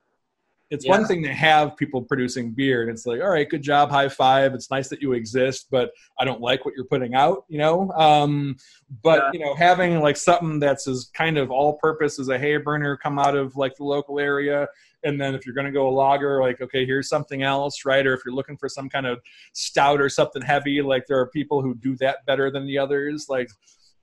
It's 0.70 0.84
Yeah. 0.86 0.92
one 0.92 1.04
thing 1.04 1.24
to 1.24 1.32
have 1.34 1.76
people 1.76 2.00
producing 2.00 2.52
beer, 2.52 2.82
and 2.82 2.90
it's 2.92 3.04
like, 3.04 3.20
all 3.20 3.30
right, 3.30 3.48
good 3.48 3.60
job, 3.60 3.90
high 3.90 4.08
five. 4.08 4.54
It's 4.54 4.70
nice 4.70 4.88
that 4.90 5.02
you 5.02 5.14
exist, 5.14 5.66
but 5.68 5.90
I 6.16 6.24
don't 6.24 6.40
like 6.40 6.64
what 6.64 6.74
you're 6.76 6.84
putting 6.84 7.12
out, 7.12 7.44
you 7.48 7.58
know. 7.58 7.90
Um, 7.90 8.56
but 9.02 9.18
Yeah. 9.18 9.30
you 9.32 9.44
know, 9.44 9.54
having 9.56 9.98
like 9.98 10.16
something 10.16 10.60
that's 10.60 10.86
as 10.86 11.10
kind 11.12 11.38
of 11.38 11.50
all-purpose 11.50 12.20
as 12.20 12.28
a 12.28 12.38
Hayburner 12.38 12.96
come 13.00 13.18
out 13.18 13.36
of 13.36 13.56
like 13.56 13.74
the 13.74 13.82
local 13.84 14.20
area, 14.20 14.68
and 15.02 15.20
then 15.20 15.34
if 15.34 15.46
you're 15.46 15.54
going 15.54 15.66
to 15.66 15.72
go 15.72 15.88
a 15.88 15.90
lager, 15.90 16.40
like 16.40 16.60
okay, 16.60 16.84
here's 16.84 17.08
something 17.08 17.42
else, 17.42 17.84
right? 17.84 18.06
Or 18.06 18.14
if 18.14 18.20
you're 18.24 18.34
looking 18.34 18.56
for 18.56 18.68
some 18.68 18.88
kind 18.88 19.06
of 19.06 19.20
stout 19.52 20.00
or 20.00 20.08
something 20.08 20.42
heavy, 20.42 20.82
like 20.82 21.04
there 21.06 21.18
are 21.18 21.28
people 21.28 21.62
who 21.62 21.74
do 21.74 21.96
that 21.96 22.18
better 22.26 22.50
than 22.50 22.66
the 22.66 22.78
others. 22.78 23.26
Like, 23.28 23.48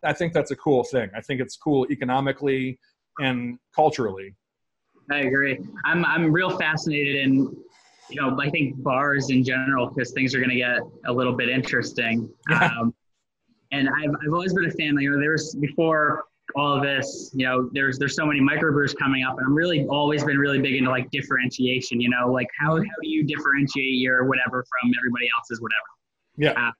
I 0.03 0.13
think 0.13 0.33
that's 0.33 0.51
a 0.51 0.55
cool 0.55 0.83
thing. 0.83 1.09
I 1.15 1.21
think 1.21 1.41
it's 1.41 1.55
cool 1.57 1.87
economically 1.89 2.79
and 3.19 3.57
culturally. 3.75 4.35
I 5.11 5.19
agree. 5.19 5.59
I'm 5.85 6.03
I'm 6.05 6.31
real 6.31 6.57
fascinated 6.57 7.15
in, 7.15 7.55
you 8.09 8.21
know, 8.21 8.37
I 8.39 8.49
think 8.49 8.81
bars 8.83 9.29
in 9.29 9.43
general 9.43 9.89
because 9.89 10.11
things 10.11 10.35
are 10.35 10.39
going 10.39 10.49
to 10.49 10.55
get 10.55 10.79
a 11.05 11.13
little 11.13 11.33
bit 11.33 11.49
interesting. 11.49 12.29
Yeah. 12.49 12.69
Um, 12.79 12.93
and 13.71 13.89
I've 13.89 14.11
I've 14.25 14.33
always 14.33 14.53
been 14.53 14.65
a 14.65 14.71
fan. 14.71 14.97
You 14.99 15.11
know, 15.11 15.19
there 15.19 15.31
was 15.31 15.55
before 15.55 16.25
all 16.55 16.75
of 16.75 16.83
this, 16.83 17.31
you 17.33 17.45
know, 17.45 17.69
there's 17.73 17.99
there's 17.99 18.15
so 18.15 18.25
many 18.25 18.39
microbrews 18.39 18.97
coming 18.97 19.23
up, 19.23 19.37
and 19.37 19.45
I'm 19.45 19.53
really 19.55 19.85
always 19.87 20.23
been 20.23 20.37
really 20.37 20.59
big 20.59 20.75
into 20.75 20.89
like 20.89 21.09
differentiation. 21.11 21.99
You 21.99 22.09
know, 22.09 22.31
like 22.31 22.47
how 22.59 22.75
how 22.75 22.81
do 23.01 23.09
you 23.09 23.23
differentiate 23.25 23.95
your 23.95 24.25
whatever 24.25 24.63
from 24.63 24.91
everybody 24.99 25.29
else's 25.37 25.61
whatever? 25.61 26.55
Yeah. 26.57 26.67
Uh, 26.67 26.71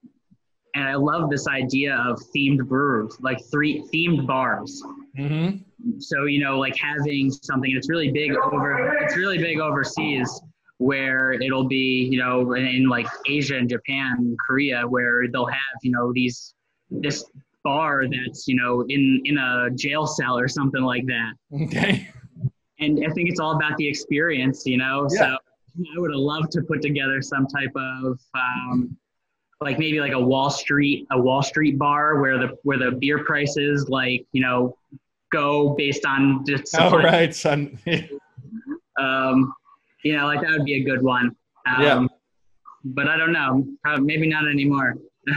and 0.75 0.87
I 0.87 0.95
love 0.95 1.29
this 1.29 1.47
idea 1.47 1.95
of 1.95 2.21
themed 2.35 2.67
brews, 2.67 3.17
like 3.19 3.39
three 3.51 3.83
themed 3.93 4.27
bars 4.27 4.83
Mm-hmm. 5.17 5.99
so 5.99 6.25
you 6.25 6.43
know 6.43 6.59
like 6.59 6.75
having 6.77 7.31
something 7.31 7.75
it's 7.75 7.89
really 7.89 8.11
big 8.11 8.35
over 8.35 8.95
it's 9.01 9.17
really 9.17 9.39
big 9.39 9.59
overseas 9.59 10.41
where 10.77 11.31
it'll 11.33 11.67
be 11.67 12.07
you 12.11 12.19
know 12.19 12.53
in 12.53 12.87
like 12.87 13.07
asia 13.27 13.57
and 13.57 13.67
japan 13.67 14.15
and 14.19 14.37
korea 14.37 14.83
where 14.87 15.27
they'll 15.27 15.47
have 15.47 15.77
you 15.81 15.89
know 15.89 16.11
these 16.13 16.53
this 16.91 17.25
bar 17.67 17.93
that's 18.15 18.41
you 18.49 18.55
know 18.61 18.73
in 18.95 19.03
in 19.29 19.35
a 19.37 19.69
jail 19.83 20.05
cell 20.17 20.35
or 20.43 20.47
something 20.57 20.83
like 20.93 21.05
that 21.13 21.31
Okay. 21.63 21.93
and 22.83 22.91
i 23.07 23.09
think 23.13 23.25
it's 23.31 23.39
all 23.43 23.53
about 23.59 23.75
the 23.81 23.87
experience 23.93 24.57
you 24.73 24.77
know 24.83 24.97
Yeah. 25.11 25.19
so 25.19 25.25
i 25.95 25.99
would 26.01 26.11
have 26.15 26.25
loved 26.33 26.49
to 26.55 26.61
put 26.69 26.79
together 26.89 27.17
some 27.33 27.45
type 27.57 27.75
of 27.75 28.19
um, 28.43 28.77
like 29.67 29.77
maybe 29.83 29.99
like 29.99 30.13
a 30.21 30.23
wall 30.31 30.49
street 30.61 30.99
a 31.17 31.19
wall 31.27 31.41
street 31.51 31.75
bar 31.85 32.05
where 32.21 32.37
the 32.43 32.49
where 32.67 32.79
the 32.85 32.91
beer 33.01 33.19
prices 33.31 33.77
like 33.99 34.21
you 34.35 34.41
know 34.45 34.57
go 35.39 35.75
based 35.81 36.05
on 36.13 36.45
just 36.49 36.63
All 36.79 36.89
supply 36.91 37.03
right, 37.03 37.35
son. 37.45 37.77
um, 39.05 39.53
you 40.05 40.15
know, 40.15 40.25
like 40.31 40.39
that 40.41 40.51
would 40.51 40.63
be 40.65 40.75
a 40.81 40.83
good 40.89 41.01
one. 41.01 41.25
Um, 41.69 41.81
Yeah. 41.87 42.07
But 42.97 43.05
I 43.13 43.17
don't 43.17 43.33
know. 43.33 43.51
Probably, 43.83 44.05
maybe 44.11 44.27
not 44.35 44.45
anymore. 44.47 44.89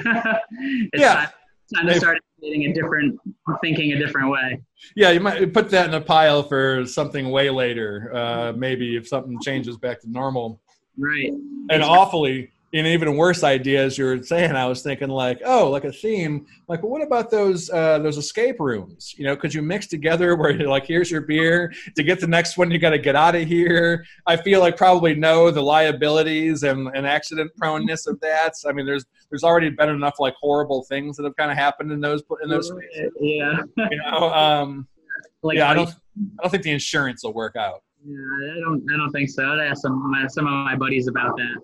Yeah. 0.94 1.30
Time 1.74 1.86
to 1.86 1.94
start 1.94 2.18
thinking 2.40 2.70
a 2.70 2.74
different, 2.74 3.18
thinking 3.60 3.92
a 3.92 3.98
different 3.98 4.30
way. 4.30 4.60
yeah, 4.96 5.10
you 5.10 5.20
might 5.20 5.52
put 5.52 5.70
that 5.70 5.88
in 5.88 5.94
a 5.94 6.00
pile 6.00 6.42
for 6.42 6.86
something 6.86 7.30
way 7.30 7.50
later. 7.50 8.10
Uh, 8.14 8.52
maybe 8.52 8.96
if 8.96 9.06
something 9.08 9.38
changes 9.42 9.76
back 9.76 10.00
to 10.00 10.10
normal. 10.10 10.60
Right. 10.98 11.32
And 11.70 11.82
awfully, 11.82 12.50
an 12.72 12.86
even 12.86 13.16
worse 13.16 13.42
idea, 13.42 13.84
as 13.84 13.98
you 13.98 14.04
were 14.04 14.22
saying, 14.22 14.52
I 14.52 14.66
was 14.66 14.82
thinking 14.82 15.08
like, 15.08 15.40
oh, 15.44 15.70
like 15.70 15.84
a 15.84 15.92
theme. 15.92 16.46
Like, 16.68 16.82
well, 16.82 16.92
what 16.92 17.02
about 17.02 17.30
those 17.30 17.68
uh, 17.70 17.98
those 17.98 18.16
escape 18.16 18.60
rooms? 18.60 19.14
You 19.16 19.24
know, 19.24 19.36
could 19.36 19.52
you 19.52 19.62
mix 19.62 19.86
together 19.86 20.36
where 20.36 20.50
you're 20.50 20.68
like, 20.68 20.86
here's 20.86 21.10
your 21.10 21.22
beer. 21.22 21.72
To 21.96 22.02
get 22.02 22.20
the 22.20 22.26
next 22.26 22.56
one, 22.56 22.70
you 22.70 22.78
got 22.78 22.90
to 22.90 22.98
get 22.98 23.16
out 23.16 23.34
of 23.34 23.46
here. 23.48 24.04
I 24.26 24.36
feel 24.36 24.60
like 24.60 24.76
probably 24.76 25.14
know 25.14 25.50
the 25.50 25.62
liabilities 25.62 26.62
and, 26.62 26.88
and 26.94 27.06
accident 27.06 27.50
proneness 27.60 28.06
of 28.06 28.20
that. 28.20 28.54
I 28.66 28.72
mean, 28.72 28.86
there's 28.86 29.04
there's 29.30 29.44
already 29.44 29.70
been 29.70 29.88
enough 29.88 30.14
like 30.18 30.34
horrible 30.40 30.84
things 30.84 31.16
that 31.16 31.24
have 31.24 31.36
kind 31.36 31.50
of 31.50 31.56
happened 31.56 31.90
in 31.90 32.00
those 32.00 32.22
in 32.42 32.48
those 32.48 32.68
spaces. 32.68 33.12
Yeah. 33.20 33.60
You 33.76 34.02
know, 34.04 34.32
um, 34.32 34.86
Like, 35.42 35.56
yeah, 35.56 35.70
I 35.70 35.74
don't 35.74 35.88
I 35.88 36.42
don't 36.42 36.50
think 36.50 36.64
the 36.64 36.70
insurance 36.72 37.24
will 37.24 37.32
work 37.32 37.56
out. 37.56 37.82
yeah, 38.04 38.16
I 38.16 38.60
don't. 38.60 38.84
I 38.92 38.96
don't 38.96 39.10
think 39.10 39.30
so. 39.30 39.44
I'd 39.44 39.60
ask 39.60 39.82
some 39.82 40.10
my, 40.10 40.26
some 40.26 40.46
of 40.46 40.52
my 40.52 40.76
buddies 40.76 41.08
about 41.08 41.36
that. 41.36 41.56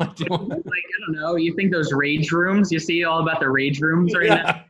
Like 0.30 0.30
I 0.30 1.06
don't 1.06 1.12
know. 1.12 1.36
You 1.36 1.54
think 1.54 1.72
those 1.72 1.92
rage 1.92 2.32
rooms? 2.32 2.72
You 2.72 2.78
see 2.78 3.04
all 3.04 3.20
about 3.20 3.40
the 3.40 3.48
rage 3.48 3.80
rooms 3.80 4.14
right 4.14 4.28
now. 4.28 4.36
yeah. 4.46 4.62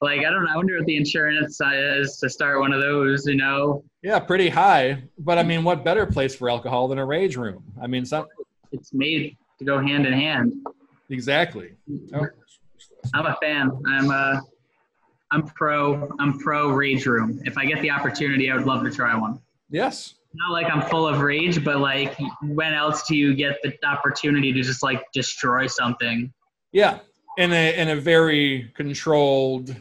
Like 0.00 0.20
I 0.20 0.30
don't 0.30 0.44
know. 0.44 0.50
I 0.52 0.56
wonder 0.56 0.76
what 0.76 0.86
the 0.86 0.96
insurance 0.96 1.60
is 1.60 2.18
to 2.18 2.28
start 2.28 2.60
one 2.60 2.72
of 2.72 2.80
those. 2.80 3.26
You 3.26 3.36
know, 3.36 3.84
yeah, 4.02 4.18
pretty 4.18 4.48
high. 4.48 5.02
But 5.18 5.38
I 5.38 5.42
mean, 5.42 5.64
what 5.64 5.84
better 5.84 6.04
place 6.06 6.34
for 6.34 6.50
alcohol 6.50 6.88
than 6.88 6.98
a 6.98 7.04
rage 7.04 7.36
room? 7.36 7.62
I 7.80 7.86
mean, 7.86 8.04
some 8.04 8.26
it's 8.72 8.92
made 8.92 9.36
to 9.58 9.64
go 9.64 9.78
hand 9.80 10.06
in 10.06 10.12
hand. 10.12 10.54
exactly. 11.10 11.72
Oh, 12.14 12.26
I'm 13.14 13.26
a 13.26 13.36
fan. 13.40 13.70
I'm 13.86 14.10
uh, 14.10 14.40
I'm 15.30 15.42
pro. 15.42 16.08
I'm 16.18 16.38
pro 16.38 16.68
rage 16.70 17.06
room. 17.06 17.40
If 17.44 17.56
I 17.56 17.64
get 17.64 17.80
the 17.80 17.90
opportunity, 17.90 18.50
I 18.50 18.56
would 18.56 18.66
love 18.66 18.82
to 18.84 18.90
try 18.90 19.16
one. 19.16 19.40
yes. 19.70 20.14
Not 20.34 20.52
like 20.52 20.66
I'm 20.66 20.82
full 20.82 21.06
of 21.06 21.20
rage, 21.20 21.64
but 21.64 21.78
like 21.78 22.18
when 22.42 22.74
else 22.74 23.06
do 23.06 23.16
you 23.16 23.34
get 23.34 23.56
the 23.62 23.72
opportunity 23.86 24.52
to 24.52 24.62
just 24.62 24.82
like 24.82 25.02
destroy 25.12 25.66
something? 25.66 26.32
Yeah, 26.72 26.98
in 27.38 27.52
a 27.52 27.78
in 27.78 27.90
a 27.90 27.96
very 27.96 28.72
controlled 28.74 29.74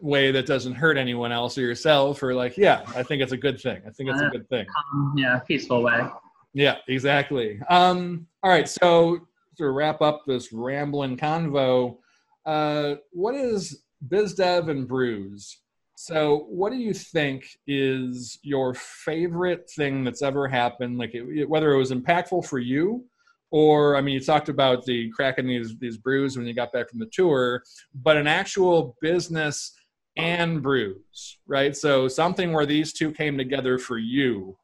way 0.00 0.30
that 0.32 0.46
doesn't 0.46 0.74
hurt 0.74 0.98
anyone 0.98 1.32
else 1.32 1.56
or 1.56 1.62
yourself, 1.62 2.22
or 2.22 2.34
like, 2.34 2.56
yeah, 2.56 2.82
I 2.94 3.02
think 3.02 3.22
it's 3.22 3.32
a 3.32 3.36
good 3.36 3.60
thing. 3.60 3.80
I 3.86 3.90
think 3.90 4.10
it's 4.10 4.20
a 4.20 4.28
good 4.28 4.48
thing. 4.48 4.66
Um, 4.92 5.14
yeah, 5.16 5.38
peaceful 5.38 5.82
way. 5.82 6.06
Yeah, 6.54 6.76
exactly. 6.88 7.60
Um, 7.70 8.26
all 8.42 8.50
right, 8.50 8.68
so 8.68 9.20
to 9.56 9.70
wrap 9.70 10.02
up 10.02 10.22
this 10.26 10.52
rambling 10.52 11.16
convo, 11.16 11.96
uh, 12.44 12.96
what 13.12 13.34
is 13.34 13.82
BizDev 14.08 14.68
and 14.68 14.86
Brews? 14.86 15.58
So, 16.04 16.46
what 16.48 16.72
do 16.72 16.78
you 16.78 16.92
think 16.92 17.44
is 17.68 18.36
your 18.42 18.74
favorite 18.74 19.70
thing 19.70 20.02
that's 20.02 20.20
ever 20.20 20.48
happened? 20.48 20.98
Like, 20.98 21.14
it, 21.14 21.48
whether 21.48 21.70
it 21.70 21.78
was 21.78 21.92
impactful 21.92 22.44
for 22.46 22.58
you, 22.58 23.04
or 23.52 23.94
I 23.94 24.00
mean, 24.00 24.14
you 24.14 24.20
talked 24.20 24.48
about 24.48 24.84
the 24.84 25.12
cracking 25.12 25.46
these 25.46 25.78
these 25.78 25.96
brews 25.96 26.36
when 26.36 26.44
you 26.44 26.54
got 26.54 26.72
back 26.72 26.90
from 26.90 26.98
the 26.98 27.08
tour, 27.12 27.62
but 27.94 28.16
an 28.16 28.26
actual 28.26 28.96
business 29.00 29.74
and 30.16 30.60
brews, 30.60 31.38
right? 31.46 31.76
So, 31.76 32.08
something 32.08 32.52
where 32.52 32.66
these 32.66 32.92
two 32.92 33.12
came 33.12 33.38
together 33.38 33.78
for 33.78 33.96
you. 33.96 34.58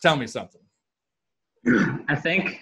Tell 0.00 0.16
me 0.16 0.26
something. 0.26 0.62
I 2.08 2.16
think 2.16 2.58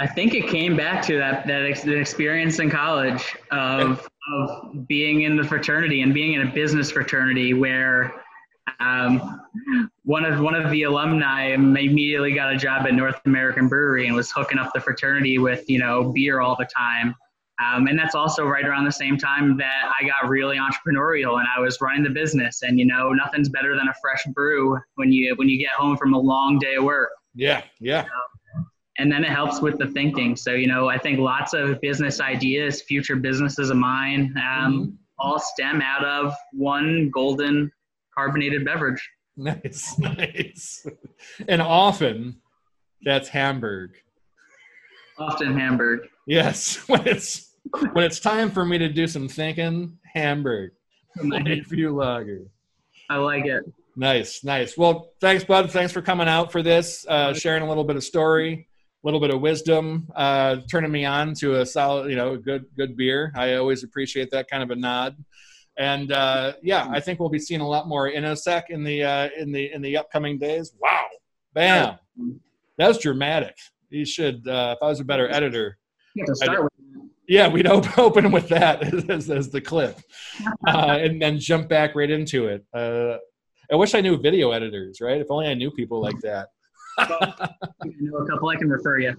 I 0.00 0.06
think 0.06 0.34
it 0.34 0.48
came 0.48 0.76
back 0.76 1.04
to 1.06 1.18
that 1.18 1.46
that 1.46 1.66
ex- 1.66 1.86
experience 1.86 2.58
in 2.58 2.70
college 2.70 3.36
of 3.50 4.08
of 4.34 4.86
being 4.86 5.22
in 5.22 5.36
the 5.36 5.44
fraternity 5.44 6.02
and 6.02 6.14
being 6.14 6.34
in 6.34 6.46
a 6.46 6.52
business 6.52 6.90
fraternity 6.90 7.54
where 7.54 8.12
um, 8.78 9.40
one 10.04 10.24
of 10.24 10.40
one 10.40 10.54
of 10.54 10.70
the 10.70 10.84
alumni 10.84 11.52
immediately 11.52 12.32
got 12.32 12.52
a 12.52 12.56
job 12.56 12.86
at 12.86 12.94
North 12.94 13.20
American 13.24 13.68
Brewery 13.68 14.06
and 14.06 14.14
was 14.14 14.30
hooking 14.30 14.58
up 14.58 14.72
the 14.74 14.80
fraternity 14.80 15.38
with 15.38 15.68
you 15.68 15.78
know 15.78 16.12
beer 16.12 16.40
all 16.40 16.56
the 16.58 16.66
time. 16.66 17.14
Um, 17.60 17.88
and 17.88 17.98
that's 17.98 18.14
also 18.14 18.46
right 18.46 18.64
around 18.64 18.86
the 18.86 18.92
same 18.92 19.18
time 19.18 19.58
that 19.58 19.92
I 20.00 20.06
got 20.06 20.30
really 20.30 20.56
entrepreneurial 20.56 21.38
and 21.38 21.46
I 21.54 21.60
was 21.60 21.78
running 21.82 22.02
the 22.02 22.10
business. 22.10 22.62
And 22.62 22.78
you 22.78 22.86
know, 22.86 23.12
nothing's 23.12 23.50
better 23.50 23.76
than 23.76 23.88
a 23.88 23.94
fresh 24.00 24.24
brew 24.34 24.78
when 24.94 25.12
you 25.12 25.34
when 25.36 25.48
you 25.48 25.58
get 25.58 25.72
home 25.72 25.96
from 25.96 26.14
a 26.14 26.18
long 26.18 26.58
day 26.58 26.76
of 26.76 26.84
work. 26.84 27.10
Yeah, 27.34 27.62
yeah. 27.78 28.06
And 29.00 29.10
then 29.10 29.24
it 29.24 29.30
helps 29.30 29.62
with 29.62 29.78
the 29.78 29.86
thinking. 29.88 30.36
So 30.36 30.52
you 30.52 30.66
know, 30.66 30.88
I 30.88 30.98
think 30.98 31.18
lots 31.18 31.54
of 31.54 31.80
business 31.80 32.20
ideas, 32.20 32.82
future 32.82 33.16
businesses 33.16 33.70
of 33.70 33.76
mine, 33.78 34.34
um, 34.36 34.72
mm-hmm. 34.72 34.90
all 35.18 35.38
stem 35.38 35.80
out 35.80 36.04
of 36.04 36.34
one 36.52 37.10
golden 37.12 37.72
carbonated 38.14 38.64
beverage. 38.64 39.08
Nice, 39.36 39.98
nice. 39.98 40.86
And 41.48 41.62
often, 41.62 42.42
that's 43.02 43.26
Hamburg. 43.26 43.92
Often 45.18 45.58
Hamburg. 45.58 46.00
Yes, 46.26 46.76
when 46.88 47.06
it's 47.06 47.56
when 47.92 48.04
it's 48.04 48.20
time 48.20 48.50
for 48.50 48.66
me 48.66 48.76
to 48.76 48.88
do 48.90 49.06
some 49.06 49.28
thinking, 49.28 49.96
Hamburg. 50.12 50.72
Lakeview 51.22 51.94
Lager. 51.94 52.42
I 53.08 53.16
like 53.16 53.46
it. 53.46 53.64
Nice, 53.96 54.44
nice. 54.44 54.76
Well, 54.76 55.12
thanks, 55.20 55.44
bud. 55.44 55.70
Thanks 55.70 55.92
for 55.92 56.02
coming 56.02 56.28
out 56.28 56.52
for 56.52 56.62
this, 56.62 57.06
uh, 57.08 57.32
sharing 57.32 57.62
a 57.62 57.68
little 57.68 57.84
bit 57.84 57.96
of 57.96 58.04
story, 58.04 58.68
little 59.02 59.20
bit 59.20 59.30
of 59.30 59.40
wisdom, 59.40 60.08
uh, 60.14 60.56
turning 60.70 60.92
me 60.92 61.04
on 61.04 61.34
to 61.34 61.60
a 61.60 61.66
solid, 61.66 62.10
you 62.10 62.16
know, 62.16 62.36
good, 62.36 62.66
good 62.76 62.96
beer. 62.96 63.32
I 63.34 63.54
always 63.54 63.82
appreciate 63.82 64.30
that 64.32 64.50
kind 64.50 64.62
of 64.62 64.70
a 64.70 64.76
nod. 64.76 65.16
And 65.78 66.12
uh, 66.12 66.54
yeah, 66.62 66.88
I 66.90 67.00
think 67.00 67.20
we'll 67.20 67.30
be 67.30 67.38
seeing 67.38 67.60
a 67.60 67.68
lot 67.68 67.88
more 67.88 68.10
InnoSec 68.10 68.64
in 68.68 68.84
the 68.84 69.02
uh, 69.02 69.28
in 69.38 69.52
the 69.52 69.72
in 69.72 69.80
the 69.80 69.96
upcoming 69.96 70.38
days. 70.38 70.72
Wow, 70.78 71.06
bam, 71.54 71.96
that 72.76 72.88
was 72.88 72.98
dramatic. 72.98 73.56
You 73.88 74.04
should, 74.04 74.46
uh, 74.46 74.76
if 74.76 74.82
I 74.82 74.86
was 74.86 75.00
a 75.00 75.04
better 75.04 75.30
editor, 75.30 75.78
yeah, 77.30 77.48
we'd 77.48 77.66
open 77.98 78.32
with 78.32 78.48
that 78.48 78.82
as, 79.10 79.30
as 79.30 79.50
the 79.50 79.60
clip, 79.60 79.98
uh, 80.66 80.98
and 81.00 81.22
then 81.22 81.38
jump 81.38 81.68
back 81.68 81.94
right 81.94 82.10
into 82.10 82.48
it. 82.48 82.66
Uh, 82.74 83.18
I 83.72 83.76
wish 83.76 83.94
I 83.94 84.00
knew 84.00 84.18
video 84.18 84.50
editors, 84.50 85.00
right? 85.00 85.20
If 85.20 85.28
only 85.30 85.46
I 85.46 85.54
knew 85.54 85.70
people 85.70 86.02
like 86.02 86.18
that. 86.22 86.48
I 86.98 87.48
know 87.84 88.18
a 88.18 88.28
couple 88.28 88.48
I 88.48 88.56
can 88.56 88.68
refer 88.68 88.98
you. 88.98 89.16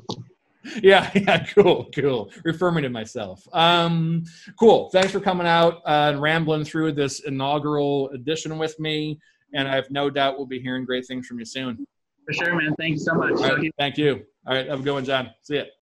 Yeah, 0.82 1.10
yeah, 1.16 1.46
cool, 1.46 1.90
cool. 1.96 2.32
Refer 2.44 2.72
me 2.72 2.82
to 2.84 2.90
myself. 2.90 3.48
Um, 3.54 4.24
cool. 4.60 4.90
Thanks 4.90 5.12
for 5.12 5.20
coming 5.20 5.48
out 5.48 5.82
uh, 5.86 6.12
and 6.12 6.22
rambling 6.22 6.64
through 6.64 6.94
this 6.94 7.22
inaugural 7.22 8.10
edition 8.12 8.58
with 8.58 8.80
me. 8.80 9.20
And 9.54 9.68
I 9.68 9.76
have 9.76 9.90
no 9.90 10.10
doubt 10.10 10.38
we'll 10.38 10.48
be 10.48 10.60
hearing 10.60 10.86
great 10.86 11.06
things 11.06 11.28
from 11.28 11.40
you 11.40 11.46
soon. 11.46 11.86
For 12.26 12.34
sure, 12.34 12.56
man. 12.56 12.76
Thank 12.78 12.94
you 12.94 13.00
so 13.00 13.16
much. 13.16 13.34
Right, 13.34 13.72
thank 13.78 13.98
you. 13.98 14.24
All 14.48 14.54
right, 14.54 14.68
have 14.68 14.80
a 14.80 14.84
good 14.84 14.94
one, 14.94 15.06
John. 15.06 15.32
See 15.42 15.58
ya. 15.58 15.64